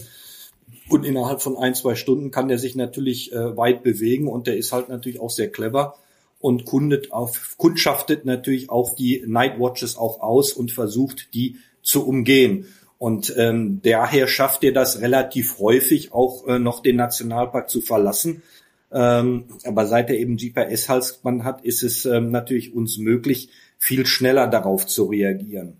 Und 0.88 1.04
innerhalb 1.04 1.42
von 1.42 1.56
ein, 1.56 1.74
zwei 1.74 1.94
Stunden 1.94 2.30
kann 2.30 2.48
der 2.48 2.58
sich 2.58 2.74
natürlich 2.74 3.32
äh, 3.32 3.56
weit 3.56 3.82
bewegen 3.82 4.28
und 4.28 4.46
der 4.46 4.56
ist 4.56 4.72
halt 4.72 4.88
natürlich 4.88 5.20
auch 5.20 5.30
sehr 5.30 5.50
clever 5.50 5.96
und 6.40 6.64
kundet 6.64 7.12
auf, 7.12 7.56
kundschaftet 7.56 8.24
natürlich 8.24 8.70
auch 8.70 8.94
die 8.94 9.22
Nightwatches 9.26 9.96
auch 9.96 10.20
aus 10.20 10.52
und 10.52 10.72
versucht, 10.72 11.34
die 11.34 11.56
zu 11.82 12.06
umgehen. 12.06 12.66
Und 12.98 13.32
ähm, 13.36 13.80
daher 13.82 14.26
schafft 14.26 14.64
er 14.64 14.72
das 14.72 15.00
relativ 15.00 15.58
häufig 15.58 16.12
auch 16.12 16.46
äh, 16.46 16.58
noch 16.58 16.80
den 16.80 16.96
Nationalpark 16.96 17.70
zu 17.70 17.80
verlassen. 17.80 18.42
Ähm, 18.90 19.44
aber 19.64 19.86
seit 19.86 20.10
er 20.10 20.18
eben 20.18 20.36
GPS-Halsband 20.36 21.44
hat, 21.44 21.64
ist 21.64 21.82
es 21.82 22.06
ähm, 22.06 22.30
natürlich 22.30 22.74
uns 22.74 22.98
möglich, 22.98 23.50
viel 23.78 24.06
schneller 24.06 24.48
darauf 24.48 24.86
zu 24.86 25.04
reagieren. 25.04 25.77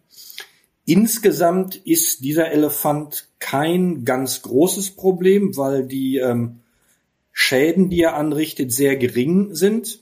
Insgesamt 0.88 1.76
ist 1.76 2.24
dieser 2.24 2.50
Elefant 2.50 3.28
kein 3.40 4.06
ganz 4.06 4.40
großes 4.40 4.92
Problem, 4.92 5.54
weil 5.58 5.86
die 5.86 6.16
ähm, 6.16 6.60
Schäden, 7.30 7.90
die 7.90 8.00
er 8.00 8.14
anrichtet, 8.14 8.72
sehr 8.72 8.96
gering 8.96 9.54
sind. 9.54 10.00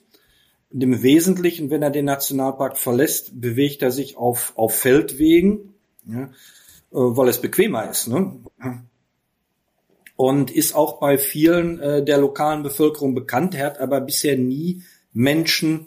Und 0.70 0.84
Im 0.84 1.02
Wesentlichen, 1.02 1.70
wenn 1.70 1.82
er 1.82 1.90
den 1.90 2.04
Nationalpark 2.04 2.78
verlässt, 2.78 3.40
bewegt 3.40 3.82
er 3.82 3.90
sich 3.90 4.16
auf, 4.16 4.52
auf 4.54 4.76
Feldwegen, 4.76 5.74
ja, 6.06 6.26
äh, 6.26 6.28
weil 6.92 7.30
es 7.30 7.40
bequemer 7.40 7.90
ist. 7.90 8.06
Ne? 8.06 8.38
Und 10.14 10.52
ist 10.52 10.76
auch 10.76 11.00
bei 11.00 11.18
vielen 11.18 11.80
äh, 11.80 12.04
der 12.04 12.18
lokalen 12.18 12.62
Bevölkerung 12.62 13.12
bekannt. 13.16 13.56
Er 13.56 13.66
hat 13.66 13.80
aber 13.80 14.00
bisher 14.00 14.38
nie 14.38 14.84
Menschen 15.12 15.86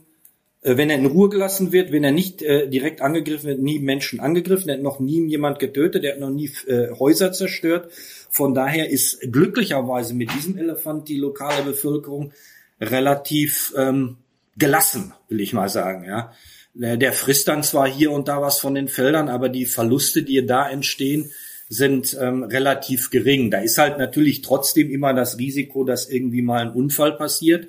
wenn 0.62 0.90
er 0.90 0.98
in 0.98 1.06
Ruhe 1.06 1.30
gelassen 1.30 1.72
wird, 1.72 1.92
wenn 1.92 2.04
er 2.04 2.12
nicht 2.12 2.42
äh, 2.42 2.68
direkt 2.68 3.02
angegriffen 3.02 3.48
wird, 3.48 3.60
nie 3.60 3.80
Menschen 3.80 4.20
angegriffen, 4.20 4.70
er 4.70 4.76
hat 4.76 4.84
noch 4.84 5.00
nie 5.00 5.26
jemand 5.28 5.60
getötet, 5.60 6.04
er 6.04 6.14
hat 6.14 6.20
noch 6.20 6.30
nie 6.30 6.52
äh, 6.68 6.90
Häuser 7.00 7.32
zerstört. 7.32 7.92
Von 8.30 8.54
daher 8.54 8.90
ist 8.90 9.22
glücklicherweise 9.32 10.14
mit 10.14 10.34
diesem 10.34 10.58
Elefant 10.58 11.08
die 11.08 11.18
lokale 11.18 11.64
Bevölkerung 11.64 12.34
relativ 12.82 13.74
ähm, 13.78 14.18
gelassen, 14.58 15.14
will 15.30 15.40
ich 15.40 15.54
mal 15.54 15.70
sagen. 15.70 16.04
Ja, 16.04 16.34
der, 16.74 16.98
der 16.98 17.14
frisst 17.14 17.48
dann 17.48 17.64
zwar 17.64 17.88
hier 17.88 18.12
und 18.12 18.28
da 18.28 18.42
was 18.42 18.60
von 18.60 18.76
den 18.76 18.90
Feldern, 18.90 19.30
aber 19.30 19.50
die 19.50 19.66
Verluste, 19.66 20.24
die 20.24 20.46
da 20.46 20.70
entstehen, 20.70 21.32
sind 21.70 22.18
ähm, 22.20 22.44
relativ 22.44 23.12
gering. 23.12 23.52
Da 23.52 23.60
ist 23.60 23.78
halt 23.78 23.98
natürlich 23.98 24.42
trotzdem 24.42 24.90
immer 24.90 25.14
das 25.14 25.38
Risiko, 25.38 25.84
dass 25.84 26.10
irgendwie 26.10 26.42
mal 26.42 26.62
ein 26.62 26.74
Unfall 26.74 27.14
passiert. 27.14 27.68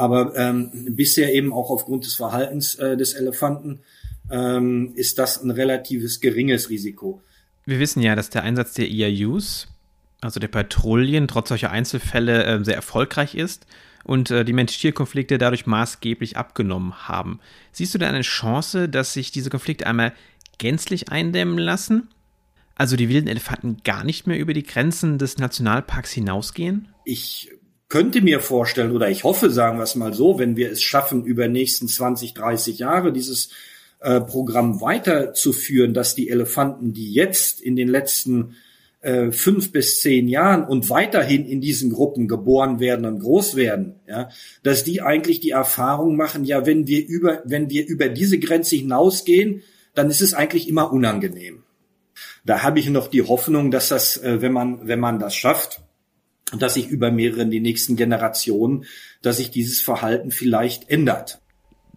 Aber 0.00 0.34
ähm, 0.34 0.70
bisher 0.90 1.34
eben 1.34 1.52
auch 1.52 1.68
aufgrund 1.68 2.06
des 2.06 2.14
Verhaltens 2.14 2.74
äh, 2.76 2.96
des 2.96 3.12
Elefanten 3.12 3.80
ähm, 4.30 4.92
ist 4.94 5.18
das 5.18 5.42
ein 5.42 5.50
relatives 5.50 6.20
geringes 6.20 6.70
Risiko. 6.70 7.20
Wir 7.66 7.78
wissen 7.78 8.02
ja, 8.02 8.16
dass 8.16 8.30
der 8.30 8.42
Einsatz 8.42 8.72
der 8.72 8.86
EIUs 8.86 9.68
also 10.20 10.40
der 10.40 10.48
Patrouillen 10.48 11.28
trotz 11.28 11.48
solcher 11.48 11.70
Einzelfälle 11.70 12.44
äh, 12.44 12.64
sehr 12.64 12.76
erfolgreich 12.76 13.34
ist 13.34 13.66
und 14.04 14.30
äh, 14.30 14.44
die 14.44 14.52
Mensch-Tier-Konflikte 14.52 15.38
dadurch 15.38 15.66
maßgeblich 15.66 16.36
abgenommen 16.36 17.08
haben. 17.08 17.40
Siehst 17.72 17.94
du 17.94 17.98
da 17.98 18.08
eine 18.08 18.22
Chance, 18.22 18.88
dass 18.88 19.12
sich 19.12 19.32
diese 19.32 19.50
Konflikte 19.50 19.86
einmal 19.86 20.12
gänzlich 20.58 21.10
eindämmen 21.10 21.58
lassen? 21.58 22.08
Also 22.74 22.96
die 22.96 23.08
wilden 23.08 23.28
Elefanten 23.28 23.78
gar 23.84 24.04
nicht 24.04 24.26
mehr 24.26 24.38
über 24.38 24.54
die 24.54 24.62
Grenzen 24.62 25.18
des 25.18 25.38
Nationalparks 25.38 26.12
hinausgehen? 26.12 26.88
Ich 27.04 27.50
könnte 27.90 28.22
mir 28.22 28.40
vorstellen, 28.40 28.92
oder 28.92 29.10
ich 29.10 29.24
hoffe, 29.24 29.50
sagen 29.50 29.78
wir 29.78 29.82
es 29.82 29.96
mal 29.96 30.14
so, 30.14 30.38
wenn 30.38 30.56
wir 30.56 30.70
es 30.70 30.80
schaffen, 30.80 31.24
über 31.24 31.48
nächsten 31.48 31.88
20, 31.88 32.32
30 32.32 32.78
Jahre 32.78 33.12
dieses 33.12 33.50
äh, 33.98 34.20
Programm 34.20 34.80
weiterzuführen, 34.80 35.92
dass 35.92 36.14
die 36.14 36.30
Elefanten, 36.30 36.94
die 36.94 37.12
jetzt 37.12 37.60
in 37.60 37.76
den 37.76 37.88
letzten 37.88 38.54
äh, 39.00 39.32
fünf 39.32 39.72
bis 39.72 40.00
zehn 40.00 40.28
Jahren 40.28 40.64
und 40.64 40.88
weiterhin 40.88 41.44
in 41.44 41.60
diesen 41.60 41.90
Gruppen 41.90 42.28
geboren 42.28 42.78
werden 42.78 43.04
und 43.06 43.18
groß 43.18 43.56
werden, 43.56 43.96
ja, 44.06 44.30
dass 44.62 44.84
die 44.84 45.02
eigentlich 45.02 45.40
die 45.40 45.50
Erfahrung 45.50 46.16
machen, 46.16 46.44
ja, 46.44 46.66
wenn 46.66 46.86
wir 46.86 47.04
über, 47.04 47.42
wenn 47.44 47.70
wir 47.70 47.86
über 47.86 48.08
diese 48.08 48.38
Grenze 48.38 48.76
hinausgehen, 48.76 49.62
dann 49.94 50.10
ist 50.10 50.20
es 50.20 50.32
eigentlich 50.32 50.68
immer 50.68 50.92
unangenehm. 50.92 51.64
Da 52.44 52.62
habe 52.62 52.78
ich 52.78 52.88
noch 52.88 53.08
die 53.08 53.22
Hoffnung, 53.22 53.72
dass 53.72 53.88
das, 53.88 54.16
äh, 54.18 54.40
wenn 54.40 54.52
man, 54.52 54.86
wenn 54.86 55.00
man 55.00 55.18
das 55.18 55.34
schafft, 55.34 55.82
dass 56.58 56.74
sich 56.74 56.88
über 56.88 57.10
mehrere 57.10 57.46
die 57.46 57.60
nächsten 57.60 57.96
Generationen, 57.96 58.84
dass 59.22 59.36
sich 59.38 59.50
dieses 59.50 59.80
Verhalten 59.80 60.30
vielleicht 60.30 60.88
ändert. 60.90 61.40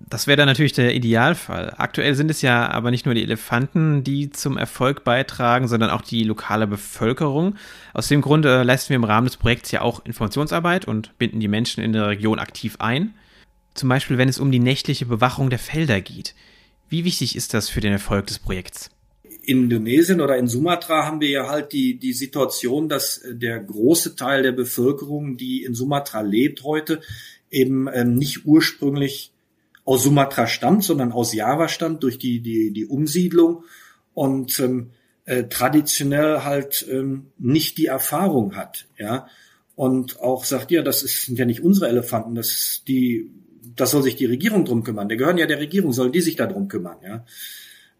Das 0.10 0.28
wäre 0.28 0.38
dann 0.38 0.48
natürlich 0.48 0.74
der 0.74 0.94
Idealfall. 0.94 1.74
Aktuell 1.78 2.14
sind 2.16 2.30
es 2.30 2.42
ja 2.42 2.70
aber 2.70 2.92
nicht 2.92 3.06
nur 3.06 3.16
die 3.16 3.24
Elefanten, 3.24 4.04
die 4.04 4.30
zum 4.30 4.58
Erfolg 4.58 5.04
beitragen, 5.04 5.68
sondern 5.68 5.90
auch 5.90 6.02
die 6.02 6.24
lokale 6.24 6.68
Bevölkerung. 6.68 7.56
Aus 7.94 8.10
dem 8.10 8.22
Grund 8.22 8.46
äh, 8.46 8.64
leisten 8.64 8.90
wir 8.90 8.98
im 8.98 9.06
Rahmen 9.06 9.26
des 9.26 9.38
Projekts 9.38 9.72
ja 9.72 9.82
auch 9.82 10.06
Informationsarbeit 10.06 10.86
und 10.86 11.18
binden 11.18 11.40
die 11.40 11.48
Menschen 11.48 11.84
in 11.84 11.94
der 11.94 12.10
Region 12.10 12.40
aktiv 12.40 12.76
ein. 12.80 13.14
Zum 13.74 13.90
Beispiel, 13.90 14.18
wenn 14.18 14.30
es 14.30 14.40
um 14.40 14.52
die 14.52 14.60
nächtliche 14.60 15.06
Bewachung 15.06 15.50
der 15.50 15.60
Felder 15.60 16.02
geht. 16.02 16.36
Wie 16.90 17.06
wichtig 17.06 17.36
ist 17.36 17.54
das 17.54 17.70
für 17.70 17.82
den 17.82 17.94
Erfolg 17.94 18.28
des 18.28 18.40
Projekts? 18.40 18.92
In 19.46 19.64
Indonesien 19.64 20.22
oder 20.22 20.38
in 20.38 20.48
Sumatra 20.48 21.06
haben 21.06 21.20
wir 21.20 21.30
ja 21.30 21.50
halt 21.50 21.74
die, 21.74 22.00
die 22.00 22.14
Situation, 22.14 22.88
dass 22.90 23.18
äh, 23.18 23.36
der 23.36 23.60
große 23.60 24.16
Teil 24.16 24.44
der 24.44 24.54
Bevölkerung, 24.54 25.38
die 25.38 25.64
in 25.64 25.76
Sumatra 25.76 26.22
lebt 26.22 26.64
heute, 26.64 27.02
eben 27.52 27.88
ähm, 27.94 28.16
nicht 28.16 28.46
ursprünglich 28.46 29.32
aus 29.86 30.04
Sumatra 30.04 30.48
stammt, 30.48 30.84
sondern 30.84 31.12
aus 31.12 31.34
Java 31.34 31.68
stammt 31.68 32.04
durch 32.04 32.18
die, 32.18 32.40
die, 32.40 32.72
die 32.72 32.86
Umsiedlung 32.86 33.66
und 34.14 34.60
ähm, 34.60 34.92
äh, 35.26 35.44
traditionell 35.46 36.44
halt 36.44 36.86
ähm, 36.90 37.28
nicht 37.38 37.78
die 37.78 37.88
Erfahrung 37.88 38.56
hat, 38.56 38.88
ja. 38.98 39.28
Und 39.76 40.20
auch 40.22 40.46
sagt, 40.46 40.70
ja, 40.70 40.84
das 40.84 41.02
ist, 41.02 41.24
sind 41.26 41.40
ja 41.40 41.46
nicht 41.46 41.64
unsere 41.64 41.90
Elefanten, 41.90 42.36
das 42.36 42.50
ist 42.50 42.88
die, 42.88 43.32
das 43.76 43.92
soll 43.92 44.04
sich 44.04 44.16
die 44.16 44.26
Regierung 44.26 44.66
drum 44.66 44.84
kümmern. 44.84 45.10
Der 45.10 45.18
gehören 45.18 45.40
ja 45.40 45.48
der 45.48 45.60
Regierung, 45.60 45.94
sollen 45.94 46.12
die 46.12 46.22
sich 46.22 46.36
da 46.36 46.46
drum 46.46 46.68
kümmern, 46.68 46.98
ja. 47.04 47.26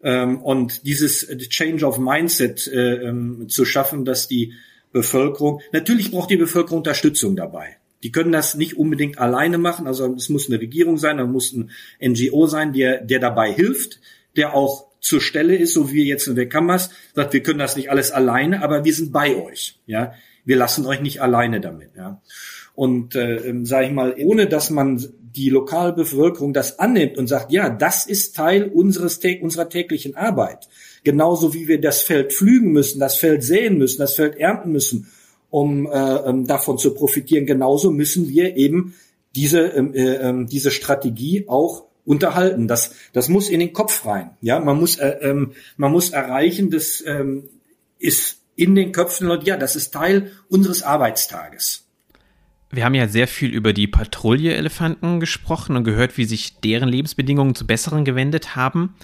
Ähm, 0.04 0.40
und 0.42 0.86
dieses 0.86 1.26
Change 1.48 1.84
of 1.84 1.98
Mindset 1.98 2.68
äh, 2.68 3.08
ähm, 3.08 3.48
zu 3.48 3.64
schaffen, 3.64 4.04
dass 4.04 4.28
die 4.28 4.52
Bevölkerung, 4.92 5.60
natürlich 5.72 6.12
braucht 6.12 6.30
die 6.30 6.36
Bevölkerung 6.36 6.78
Unterstützung 6.78 7.34
dabei. 7.34 7.78
Die 8.02 8.12
können 8.12 8.30
das 8.30 8.54
nicht 8.54 8.76
unbedingt 8.76 9.18
alleine 9.18 9.56
machen. 9.56 9.86
Also 9.86 10.14
es 10.14 10.28
muss 10.28 10.48
eine 10.48 10.60
Regierung 10.60 10.98
sein, 10.98 11.16
da 11.16 11.24
muss 11.24 11.52
ein 11.52 11.70
NGO 12.00 12.46
sein, 12.46 12.74
der, 12.74 13.00
der 13.00 13.18
dabei 13.18 13.50
hilft, 13.50 13.98
der 14.36 14.54
auch 14.54 14.86
zur 15.00 15.22
Stelle 15.22 15.56
ist, 15.56 15.72
so 15.72 15.90
wie 15.90 16.04
jetzt 16.04 16.26
in 16.28 16.36
der 16.36 16.48
Kammers, 16.48 16.90
sagt, 17.14 17.32
wir 17.32 17.42
können 17.42 17.58
das 17.58 17.76
nicht 17.76 17.90
alles 17.90 18.10
alleine, 18.10 18.62
aber 18.62 18.84
wir 18.84 18.94
sind 18.94 19.10
bei 19.10 19.36
euch. 19.36 19.78
Ja, 19.86 20.12
wir 20.44 20.56
lassen 20.56 20.84
euch 20.86 21.00
nicht 21.00 21.22
alleine 21.22 21.60
damit. 21.60 21.90
Ja, 21.96 22.20
und 22.74 23.14
äh, 23.14 23.36
ähm, 23.36 23.64
sage 23.64 23.86
ich 23.86 23.92
mal, 23.92 24.14
ohne 24.18 24.46
dass 24.46 24.68
man 24.68 25.02
die 25.36 25.50
Lokalbevölkerung 25.50 26.52
das 26.52 26.78
annimmt 26.78 27.18
und 27.18 27.26
sagt, 27.26 27.50
ja, 27.50 27.68
das 27.68 28.06
ist 28.06 28.36
Teil 28.36 28.70
unseres, 28.72 29.20
unserer 29.40 29.68
täglichen 29.68 30.16
Arbeit. 30.16 30.68
Genauso 31.02 31.54
wie 31.54 31.68
wir 31.68 31.80
das 31.80 32.02
Feld 32.02 32.32
pflügen 32.32 32.72
müssen, 32.72 33.00
das 33.00 33.16
Feld 33.16 33.42
säen 33.42 33.76
müssen, 33.78 33.98
das 33.98 34.14
Feld 34.14 34.36
ernten 34.36 34.72
müssen, 34.72 35.08
um 35.50 35.86
äh, 35.86 35.90
ähm, 35.90 36.46
davon 36.46 36.78
zu 36.78 36.94
profitieren. 36.94 37.46
Genauso 37.46 37.90
müssen 37.90 38.28
wir 38.28 38.56
eben 38.56 38.94
diese, 39.34 39.60
ähm, 39.60 39.92
äh, 39.94 40.14
äh, 40.14 40.46
diese 40.46 40.70
Strategie 40.70 41.44
auch 41.48 41.84
unterhalten. 42.04 42.68
Das, 42.68 42.92
das 43.12 43.28
muss 43.28 43.48
in 43.48 43.60
den 43.60 43.72
Kopf 43.72 44.06
rein. 44.06 44.30
Ja, 44.40 44.60
man 44.60 44.78
muss, 44.78 44.98
äh, 44.98 45.16
ähm, 45.20 45.52
man 45.76 45.92
muss 45.92 46.10
erreichen, 46.10 46.70
das 46.70 47.02
ähm, 47.06 47.44
ist 47.98 48.38
in 48.56 48.74
den 48.74 48.92
Köpfen 48.92 49.28
ja, 49.44 49.56
das 49.56 49.74
ist 49.74 49.92
Teil 49.92 50.30
unseres 50.48 50.82
Arbeitstages. 50.82 51.83
Wir 52.70 52.84
haben 52.84 52.94
ja 52.94 53.06
sehr 53.06 53.28
viel 53.28 53.50
über 53.50 53.72
die 53.72 53.86
Patrouille-Elefanten 53.86 55.20
gesprochen 55.20 55.76
und 55.76 55.84
gehört, 55.84 56.18
wie 56.18 56.24
sich 56.24 56.60
deren 56.60 56.88
Lebensbedingungen 56.88 57.54
zu 57.54 57.66
besseren 57.66 58.04
gewendet 58.04 58.56
haben. 58.56 58.94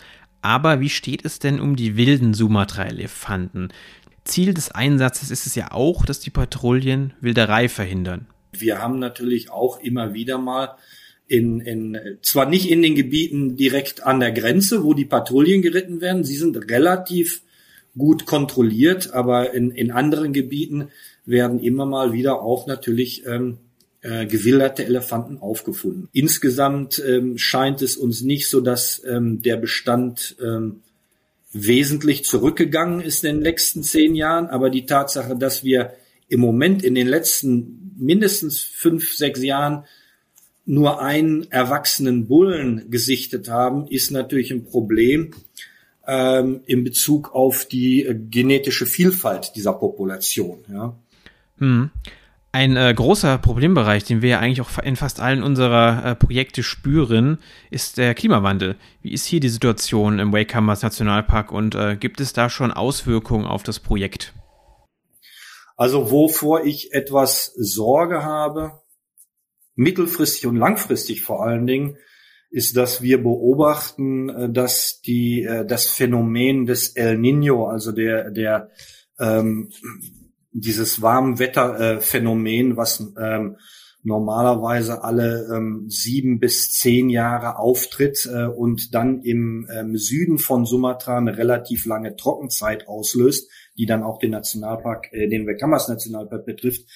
Aber 0.42 0.80
wie 0.80 0.88
steht 0.88 1.24
es 1.24 1.38
denn 1.38 1.60
um 1.60 1.76
die 1.76 1.96
wilden 1.96 2.34
Sumatra-Elefanten? 2.34 3.68
Ziel 4.24 4.54
des 4.54 4.70
Einsatzes 4.70 5.30
ist 5.30 5.46
es 5.46 5.54
ja 5.54 5.72
auch, 5.72 6.04
dass 6.04 6.20
die 6.20 6.30
Patrouillen 6.30 7.14
Wilderei 7.20 7.68
verhindern. 7.68 8.26
Wir 8.52 8.78
haben 8.78 8.98
natürlich 8.98 9.50
auch 9.50 9.80
immer 9.80 10.14
wieder 10.14 10.38
mal 10.38 10.76
in, 11.26 11.60
in, 11.60 11.96
zwar 12.22 12.46
nicht 12.46 12.68
in 12.70 12.82
den 12.82 12.96
Gebieten 12.96 13.56
direkt 13.56 14.02
an 14.02 14.18
der 14.18 14.32
Grenze, 14.32 14.82
wo 14.82 14.94
die 14.94 15.04
Patrouillen 15.04 15.62
geritten 15.62 16.00
werden, 16.00 16.24
sie 16.24 16.36
sind 16.36 16.56
relativ 16.70 17.42
gut 17.96 18.26
kontrolliert, 18.26 19.12
aber 19.12 19.54
in, 19.54 19.70
in 19.70 19.92
anderen 19.92 20.32
Gebieten 20.32 20.88
werden 21.30 21.60
immer 21.60 21.86
mal 21.86 22.12
wieder 22.12 22.42
auch 22.42 22.66
natürlich 22.66 23.24
ähm, 23.26 23.58
äh, 24.02 24.26
gewilderte 24.26 24.84
Elefanten 24.84 25.38
aufgefunden. 25.38 26.08
Insgesamt 26.12 27.02
ähm, 27.06 27.38
scheint 27.38 27.82
es 27.82 27.96
uns 27.96 28.22
nicht 28.22 28.48
so, 28.48 28.60
dass 28.60 29.02
ähm, 29.04 29.42
der 29.42 29.56
Bestand 29.56 30.36
ähm, 30.42 30.82
wesentlich 31.52 32.24
zurückgegangen 32.24 33.00
ist 33.00 33.24
in 33.24 33.36
den 33.36 33.42
letzten 33.42 33.82
zehn 33.82 34.14
Jahren, 34.14 34.46
aber 34.46 34.70
die 34.70 34.86
Tatsache, 34.86 35.36
dass 35.36 35.64
wir 35.64 35.94
im 36.28 36.40
Moment 36.40 36.84
in 36.84 36.94
den 36.94 37.08
letzten 37.08 37.94
mindestens 37.98 38.60
fünf, 38.60 39.14
sechs 39.14 39.42
Jahren 39.42 39.84
nur 40.64 41.02
einen 41.02 41.50
erwachsenen 41.50 42.28
Bullen 42.28 42.90
gesichtet 42.90 43.48
haben, 43.48 43.88
ist 43.88 44.12
natürlich 44.12 44.52
ein 44.52 44.64
Problem 44.64 45.32
ähm, 46.06 46.60
in 46.66 46.84
Bezug 46.84 47.34
auf 47.34 47.66
die 47.66 48.04
äh, 48.04 48.14
genetische 48.14 48.86
Vielfalt 48.86 49.52
dieser 49.56 49.72
Population. 49.72 50.60
Ja. 50.72 50.96
Hm. 51.60 51.90
Ein 52.52 52.76
äh, 52.76 52.92
großer 52.92 53.38
Problembereich, 53.38 54.02
den 54.02 54.22
wir 54.22 54.30
ja 54.30 54.38
eigentlich 54.40 54.60
auch 54.60 54.76
in 54.82 54.96
fast 54.96 55.20
allen 55.20 55.44
unserer 55.44 56.04
äh, 56.04 56.14
Projekte 56.16 56.64
spüren, 56.64 57.38
ist 57.70 57.96
der 57.96 58.12
Klimawandel. 58.14 58.74
Wie 59.02 59.12
ist 59.12 59.24
hier 59.24 59.38
die 59.38 59.48
Situation 59.48 60.18
im 60.18 60.32
Wakehammers 60.32 60.82
Nationalpark 60.82 61.52
und 61.52 61.76
äh, 61.76 61.96
gibt 61.96 62.20
es 62.20 62.32
da 62.32 62.50
schon 62.50 62.72
Auswirkungen 62.72 63.46
auf 63.46 63.62
das 63.62 63.78
Projekt? 63.78 64.34
Also 65.76 66.10
wovor 66.10 66.64
ich 66.64 66.92
etwas 66.92 67.52
Sorge 67.56 68.24
habe, 68.24 68.80
mittelfristig 69.76 70.48
und 70.48 70.56
langfristig 70.56 71.22
vor 71.22 71.44
allen 71.44 71.68
Dingen, 71.68 71.98
ist, 72.50 72.76
dass 72.76 73.00
wir 73.00 73.22
beobachten, 73.22 74.28
äh, 74.28 74.50
dass 74.50 75.02
die 75.02 75.44
äh, 75.44 75.64
das 75.64 75.86
Phänomen 75.86 76.66
des 76.66 76.96
El 76.96 77.16
Nino, 77.16 77.68
also 77.68 77.92
der 77.92 78.32
der 78.32 78.70
ähm, 79.20 79.70
dieses 80.52 81.02
Warmwetterphänomen, 81.02 82.72
äh, 82.72 82.76
was 82.76 83.00
ähm, 83.20 83.56
normalerweise 84.02 85.04
alle 85.04 85.48
ähm, 85.54 85.84
sieben 85.88 86.40
bis 86.40 86.70
zehn 86.70 87.10
Jahre 87.10 87.58
auftritt 87.58 88.26
äh, 88.32 88.46
und 88.46 88.94
dann 88.94 89.22
im 89.22 89.68
ähm, 89.72 89.96
Süden 89.96 90.38
von 90.38 90.64
Sumatra 90.64 91.18
eine 91.18 91.36
relativ 91.36 91.84
lange 91.84 92.16
Trockenzeit 92.16 92.88
auslöst, 92.88 93.50
die 93.76 93.86
dann 93.86 94.02
auch 94.02 94.18
den 94.18 94.30
Nationalpark, 94.30 95.12
äh, 95.12 95.28
den 95.28 95.46
Wekamas 95.46 95.88
Nationalpark 95.88 96.46
betrifft, 96.46 96.86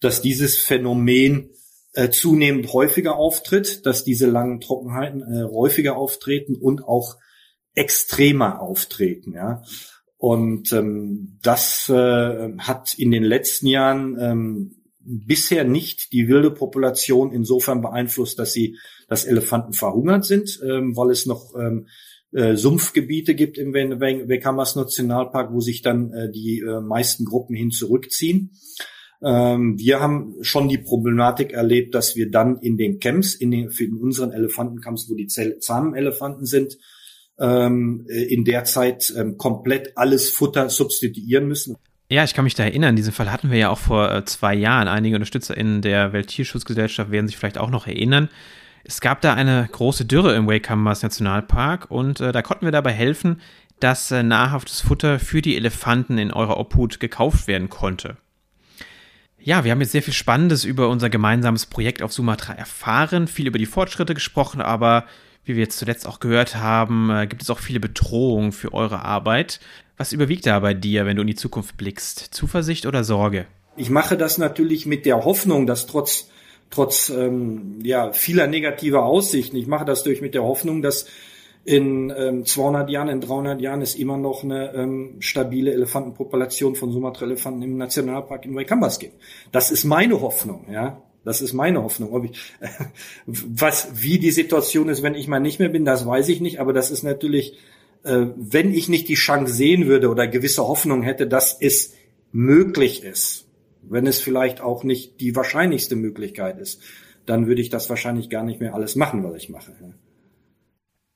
dass 0.00 0.22
dieses 0.22 0.56
Phänomen 0.56 1.50
äh, 1.94 2.10
zunehmend 2.10 2.72
häufiger 2.72 3.16
auftritt, 3.16 3.84
dass 3.84 4.04
diese 4.04 4.26
langen 4.26 4.60
Trockenheiten 4.60 5.22
äh, 5.22 5.44
häufiger 5.44 5.96
auftreten 5.96 6.54
und 6.54 6.84
auch 6.84 7.16
extremer 7.74 8.60
auftreten. 8.60 9.32
Ja. 9.34 9.62
Und 10.22 10.72
ähm, 10.72 11.40
das 11.42 11.88
äh, 11.88 12.52
hat 12.56 12.94
in 12.96 13.10
den 13.10 13.24
letzten 13.24 13.66
Jahren 13.66 14.16
ähm, 14.20 14.76
bisher 15.00 15.64
nicht 15.64 16.12
die 16.12 16.28
wilde 16.28 16.52
Population 16.52 17.32
insofern 17.32 17.82
beeinflusst, 17.82 18.38
dass 18.38 18.52
sie, 18.52 18.78
dass 19.08 19.24
Elefanten 19.24 19.72
verhungert 19.72 20.24
sind, 20.24 20.60
ähm, 20.64 20.96
weil 20.96 21.10
es 21.10 21.26
noch 21.26 21.52
ähm, 21.58 21.88
äh, 22.30 22.54
Sumpfgebiete 22.54 23.34
gibt 23.34 23.58
im 23.58 23.74
Wekamas 23.74 24.76
Nationalpark, 24.76 25.52
wo 25.52 25.58
sich 25.58 25.82
dann 25.82 26.12
äh, 26.12 26.30
die 26.30 26.60
äh, 26.60 26.80
meisten 26.80 27.24
Gruppen 27.24 27.56
hin 27.56 27.72
zurückziehen. 27.72 28.52
Ähm, 29.24 29.76
wir 29.76 29.98
haben 29.98 30.36
schon 30.42 30.68
die 30.68 30.78
Problematik 30.78 31.52
erlebt, 31.52 31.96
dass 31.96 32.14
wir 32.14 32.30
dann 32.30 32.60
in 32.60 32.76
den 32.76 33.00
Camps, 33.00 33.34
in, 33.34 33.50
den, 33.50 33.70
in 33.76 33.96
unseren 33.96 34.30
Elefantencamps, 34.30 35.10
wo 35.10 35.16
die 35.16 35.26
zahmen 35.26 35.96
Elefanten 35.96 36.46
sind, 36.46 36.78
ähm, 37.38 38.06
in 38.08 38.44
der 38.44 38.64
Zeit 38.64 39.12
ähm, 39.16 39.38
komplett 39.38 39.96
alles 39.96 40.30
Futter 40.30 40.68
substituieren 40.68 41.46
müssen. 41.46 41.76
Ja, 42.08 42.24
ich 42.24 42.34
kann 42.34 42.44
mich 42.44 42.54
da 42.54 42.64
erinnern. 42.64 42.94
Diesen 42.94 43.12
Fall 43.12 43.32
hatten 43.32 43.50
wir 43.50 43.58
ja 43.58 43.70
auch 43.70 43.78
vor 43.78 44.12
äh, 44.12 44.24
zwei 44.26 44.54
Jahren. 44.54 44.86
Einige 44.86 45.16
UnterstützerInnen 45.16 45.80
der 45.80 46.12
Welttierschutzgesellschaft 46.12 47.10
werden 47.10 47.26
sich 47.26 47.38
vielleicht 47.38 47.58
auch 47.58 47.70
noch 47.70 47.86
erinnern. 47.86 48.28
Es 48.84 49.00
gab 49.00 49.20
da 49.20 49.34
eine 49.34 49.68
große 49.70 50.04
Dürre 50.04 50.34
im 50.34 50.46
Wakehammers 50.46 51.02
Nationalpark 51.02 51.90
und 51.90 52.20
äh, 52.20 52.32
da 52.32 52.42
konnten 52.42 52.66
wir 52.66 52.72
dabei 52.72 52.92
helfen, 52.92 53.40
dass 53.80 54.10
äh, 54.10 54.22
nahrhaftes 54.22 54.80
Futter 54.80 55.18
für 55.18 55.40
die 55.40 55.56
Elefanten 55.56 56.18
in 56.18 56.32
eurer 56.32 56.58
Obhut 56.58 57.00
gekauft 57.00 57.46
werden 57.46 57.68
konnte. 57.68 58.16
Ja, 59.38 59.64
wir 59.64 59.72
haben 59.72 59.80
jetzt 59.80 59.92
sehr 59.92 60.02
viel 60.02 60.14
Spannendes 60.14 60.64
über 60.64 60.88
unser 60.88 61.10
gemeinsames 61.10 61.66
Projekt 61.66 62.02
auf 62.02 62.12
Sumatra 62.12 62.52
erfahren, 62.52 63.26
viel 63.26 63.48
über 63.48 63.58
die 63.58 63.66
Fortschritte 63.66 64.14
gesprochen, 64.14 64.60
aber 64.60 65.06
wie 65.44 65.54
wir 65.54 65.62
jetzt 65.62 65.78
zuletzt 65.78 66.06
auch 66.06 66.20
gehört 66.20 66.56
haben, 66.56 67.10
äh, 67.10 67.26
gibt 67.26 67.42
es 67.42 67.50
auch 67.50 67.58
viele 67.58 67.80
Bedrohungen 67.80 68.52
für 68.52 68.72
eure 68.72 69.04
Arbeit. 69.04 69.60
Was 69.96 70.12
überwiegt 70.12 70.46
da 70.46 70.58
bei 70.60 70.74
dir, 70.74 71.06
wenn 71.06 71.16
du 71.16 71.22
in 71.22 71.28
die 71.28 71.34
Zukunft 71.34 71.76
blickst? 71.76 72.18
Zuversicht 72.34 72.86
oder 72.86 73.04
Sorge? 73.04 73.46
Ich 73.76 73.90
mache 73.90 74.16
das 74.16 74.38
natürlich 74.38 74.86
mit 74.86 75.06
der 75.06 75.24
Hoffnung, 75.24 75.66
dass 75.66 75.86
trotz 75.86 76.28
trotz 76.72 77.10
ähm, 77.10 77.78
ja 77.82 78.12
vieler 78.12 78.48
negativer 78.48 79.04
Aussichten, 79.04 79.56
ich 79.56 79.66
mache 79.66 79.84
das 79.84 80.02
durch 80.02 80.20
mit 80.20 80.34
der 80.34 80.42
Hoffnung, 80.42 80.82
dass 80.82 81.06
in 81.64 82.12
ähm, 82.16 82.44
200 82.44 82.90
Jahren, 82.90 83.08
in 83.08 83.20
300 83.20 83.60
Jahren 83.60 83.82
es 83.82 83.94
immer 83.94 84.16
noch 84.16 84.42
eine 84.42 84.74
ähm, 84.74 85.16
stabile 85.20 85.72
Elefantenpopulation 85.72 86.74
von 86.74 86.90
Sumatra-Elefanten 86.90 87.62
im 87.62 87.76
Nationalpark 87.76 88.46
in 88.46 88.56
Waikambas 88.56 88.98
gibt. 88.98 89.14
Das 89.52 89.70
ist 89.70 89.84
meine 89.84 90.20
Hoffnung, 90.20 90.66
ja. 90.72 91.00
Das 91.24 91.40
ist 91.40 91.52
meine 91.52 91.82
Hoffnung. 91.82 92.12
Ob 92.12 92.24
ich, 92.24 92.38
was, 93.26 94.02
wie 94.02 94.18
die 94.18 94.30
Situation 94.30 94.88
ist, 94.88 95.02
wenn 95.02 95.14
ich 95.14 95.28
mal 95.28 95.40
nicht 95.40 95.58
mehr 95.58 95.68
bin, 95.68 95.84
das 95.84 96.06
weiß 96.06 96.28
ich 96.28 96.40
nicht. 96.40 96.60
Aber 96.60 96.72
das 96.72 96.90
ist 96.90 97.02
natürlich, 97.02 97.58
äh, 98.04 98.26
wenn 98.36 98.72
ich 98.72 98.88
nicht 98.88 99.08
die 99.08 99.14
Chance 99.14 99.52
sehen 99.52 99.86
würde 99.86 100.08
oder 100.08 100.26
gewisse 100.26 100.66
Hoffnung 100.66 101.02
hätte, 101.02 101.26
dass 101.26 101.56
es 101.60 101.94
möglich 102.32 103.04
ist, 103.04 103.46
wenn 103.82 104.06
es 104.06 104.20
vielleicht 104.20 104.60
auch 104.60 104.84
nicht 104.84 105.20
die 105.20 105.36
wahrscheinlichste 105.36 105.96
Möglichkeit 105.96 106.58
ist, 106.58 106.80
dann 107.26 107.46
würde 107.46 107.62
ich 107.62 107.68
das 107.68 107.88
wahrscheinlich 107.88 108.30
gar 108.30 108.42
nicht 108.42 108.60
mehr 108.60 108.74
alles 108.74 108.96
machen, 108.96 109.22
was 109.22 109.36
ich 109.36 109.48
mache. 109.48 109.72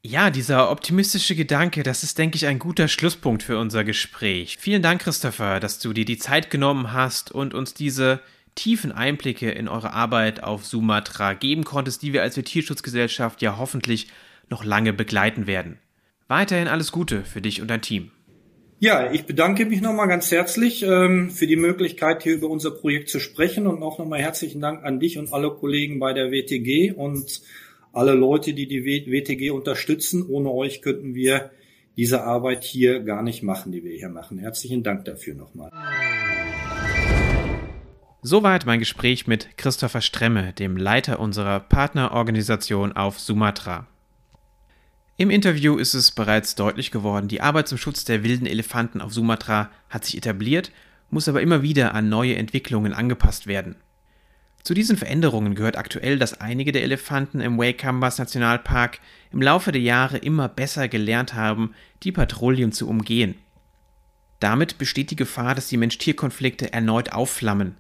Ja, 0.05 0.31
dieser 0.31 0.71
optimistische 0.71 1.35
Gedanke, 1.35 1.83
das 1.83 2.05
ist, 2.05 2.16
denke 2.16 2.37
ich, 2.37 2.47
ein 2.47 2.61
guter 2.61 2.87
Schlusspunkt 2.87 3.42
für 3.42 3.59
unser 3.59 3.83
Gespräch. 3.83 4.57
Vielen 4.61 4.83
Dank, 4.83 5.03
Christopher, 5.03 5.59
dass 5.59 5.81
du 5.81 5.92
dir 5.92 6.05
die 6.05 6.19
Zeit 6.19 6.49
genommen 6.49 6.92
hast 6.92 7.33
und 7.33 7.55
uns 7.55 7.75
diese 7.75 8.21
tiefen 8.57 8.90
Einblicke 8.90 9.51
in 9.51 9.69
eure 9.69 9.92
Arbeit 9.92 10.42
auf 10.42 10.66
Sumatra 10.66 11.35
geben 11.35 11.62
konntest, 11.62 12.03
die 12.03 12.12
wir 12.12 12.23
als 12.23 12.35
Tierschutzgesellschaft 12.35 13.40
ja 13.42 13.59
hoffentlich 13.59 14.09
noch 14.51 14.64
lange 14.64 14.92
begleiten 14.92 15.47
werden. 15.47 15.79
Weiterhin 16.27 16.66
alles 16.66 16.90
Gute 16.90 17.25
für 17.25 17.40
dich 17.40 17.62
und 17.62 17.69
dein 17.69 17.83
Team. 17.83 18.11
Ja, 18.79 19.11
ich 19.11 19.25
bedanke 19.25 19.64
mich 19.64 19.81
nochmal 19.81 20.09
ganz 20.09 20.31
herzlich 20.31 20.83
ähm, 20.83 21.31
für 21.31 21.47
die 21.47 21.57
Möglichkeit, 21.57 22.25
hier 22.25 22.35
über 22.35 22.51
unser 22.51 22.73
Projekt 22.73 23.09
zu 23.09 23.21
sprechen 23.21 23.66
und 23.66 23.83
auch 23.83 23.99
nochmal 23.99 24.21
herzlichen 24.21 24.61
Dank 24.61 24.85
an 24.85 25.01
dich 25.01 25.19
und 25.19 25.33
alle 25.33 25.51
Kollegen 25.51 25.99
bei 25.99 26.12
der 26.12 26.31
WTG 26.31 26.92
und 26.92 27.40
alle 27.95 28.12
Leute, 28.12 28.53
die 28.53 28.66
die 28.69 28.85
WTG 28.85 29.51
unterstützen. 29.51 30.27
Ohne 30.29 30.51
euch 30.51 30.83
könnten 30.83 31.14
wir 31.14 31.51
diese 31.97 32.25
Arbeit 32.25 32.64
hier 32.64 33.01
gar 33.01 33.23
nicht 33.23 33.42
machen, 33.42 33.73
die 33.73 33.83
wir 33.83 33.97
hier 33.97 34.11
machen. 34.11 34.38
Herzlichen 34.38 34.83
Dank 34.83 35.07
dafür 35.07 35.35
nochmal. 35.35 35.71
Soweit 38.29 38.67
mein 38.67 38.81
Gespräch 38.81 39.29
mit 39.29 39.57
Christopher 39.57 40.01
Stremme, 40.01 40.53
dem 40.53 40.77
Leiter 40.77 41.21
unserer 41.21 41.61
Partnerorganisation 41.61 42.91
auf 42.91 43.21
Sumatra. 43.21 43.87
Im 45.17 45.31
Interview 45.31 45.77
ist 45.77 45.95
es 45.95 46.11
bereits 46.11 46.57
deutlich 46.57 46.91
geworden, 46.91 47.29
die 47.29 47.41
Arbeit 47.41 47.69
zum 47.69 47.79
Schutz 47.79 48.05
der 48.05 48.25
wilden 48.25 48.47
Elefanten 48.47 49.01
auf 49.01 49.12
Sumatra 49.12 49.71
hat 49.89 50.05
sich 50.05 50.17
etabliert, 50.17 50.73
muss 51.09 51.29
aber 51.29 51.41
immer 51.41 51.62
wieder 51.62 51.95
an 51.95 52.09
neue 52.09 52.35
Entwicklungen 52.35 52.93
angepasst 52.95 53.47
werden. 53.47 53.77
Zu 54.65 54.75
diesen 54.75 54.97
Veränderungen 54.97 55.55
gehört 55.55 55.77
aktuell, 55.77 56.19
dass 56.19 56.41
einige 56.41 56.73
der 56.73 56.83
Elefanten 56.83 57.39
im 57.41 57.57
Waikambas 57.59 58.19
Nationalpark 58.19 58.99
im 59.31 59.41
Laufe 59.41 59.71
der 59.71 59.83
Jahre 59.83 60.19
immer 60.19 60.49
besser 60.49 60.89
gelernt 60.89 61.35
haben, 61.35 61.75
die 62.03 62.11
Patrouillen 62.11 62.73
zu 62.73 62.89
umgehen. 62.89 63.37
Damit 64.41 64.79
besteht 64.79 65.12
die 65.12 65.17
Gefahr, 65.17 65.55
dass 65.55 65.69
die 65.69 65.77
Mensch-Tier-Konflikte 65.77 66.73
erneut 66.73 67.12
aufflammen, 67.12 67.77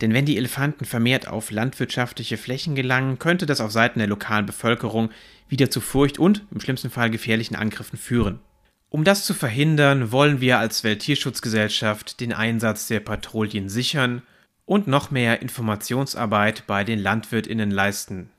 denn 0.00 0.14
wenn 0.14 0.24
die 0.24 0.36
Elefanten 0.36 0.84
vermehrt 0.84 1.28
auf 1.28 1.50
landwirtschaftliche 1.50 2.36
Flächen 2.36 2.74
gelangen, 2.74 3.18
könnte 3.18 3.46
das 3.46 3.60
auf 3.60 3.70
Seiten 3.70 3.98
der 3.98 4.08
lokalen 4.08 4.46
Bevölkerung 4.46 5.10
wieder 5.48 5.70
zu 5.70 5.80
Furcht 5.80 6.18
und 6.18 6.44
im 6.50 6.60
schlimmsten 6.60 6.90
Fall 6.90 7.10
gefährlichen 7.10 7.56
Angriffen 7.56 7.98
führen. 7.98 8.40
Um 8.88 9.04
das 9.04 9.24
zu 9.24 9.34
verhindern, 9.34 10.10
wollen 10.10 10.40
wir 10.40 10.58
als 10.58 10.82
Welttierschutzgesellschaft 10.82 12.20
den 12.20 12.32
Einsatz 12.32 12.88
der 12.88 13.00
Patrouillen 13.00 13.68
sichern 13.68 14.22
und 14.64 14.86
noch 14.86 15.10
mehr 15.10 15.42
Informationsarbeit 15.42 16.66
bei 16.66 16.82
den 16.82 16.98
Landwirtinnen 16.98 17.70
leisten. 17.70 18.30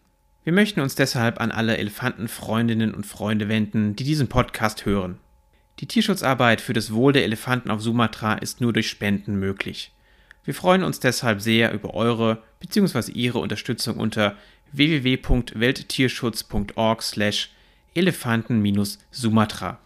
Wir 0.43 0.53
möchten 0.53 0.81
uns 0.81 0.95
deshalb 0.95 1.39
an 1.39 1.51
alle 1.51 1.77
Elefantenfreundinnen 1.77 2.93
und 2.93 3.05
Freunde 3.05 3.47
wenden, 3.47 3.95
die 3.95 4.03
diesen 4.03 4.27
Podcast 4.27 4.85
hören. 4.85 5.19
Die 5.79 5.85
Tierschutzarbeit 5.85 6.59
für 6.59 6.73
das 6.73 6.93
Wohl 6.93 7.13
der 7.13 7.23
Elefanten 7.23 7.69
auf 7.69 7.81
Sumatra 7.81 8.33
ist 8.35 8.59
nur 8.59 8.73
durch 8.73 8.89
Spenden 8.89 9.39
möglich. 9.39 9.91
Wir 10.43 10.55
freuen 10.55 10.83
uns 10.83 10.99
deshalb 10.99 11.39
sehr 11.41 11.71
über 11.73 11.93
eure 11.93 12.41
bzw. 12.59 13.11
ihre 13.11 13.37
Unterstützung 13.39 13.97
unter 13.97 14.35
www.welttierschutz.org 14.71 17.03
slash 17.03 17.51
elefanten-sumatra. 17.93 19.77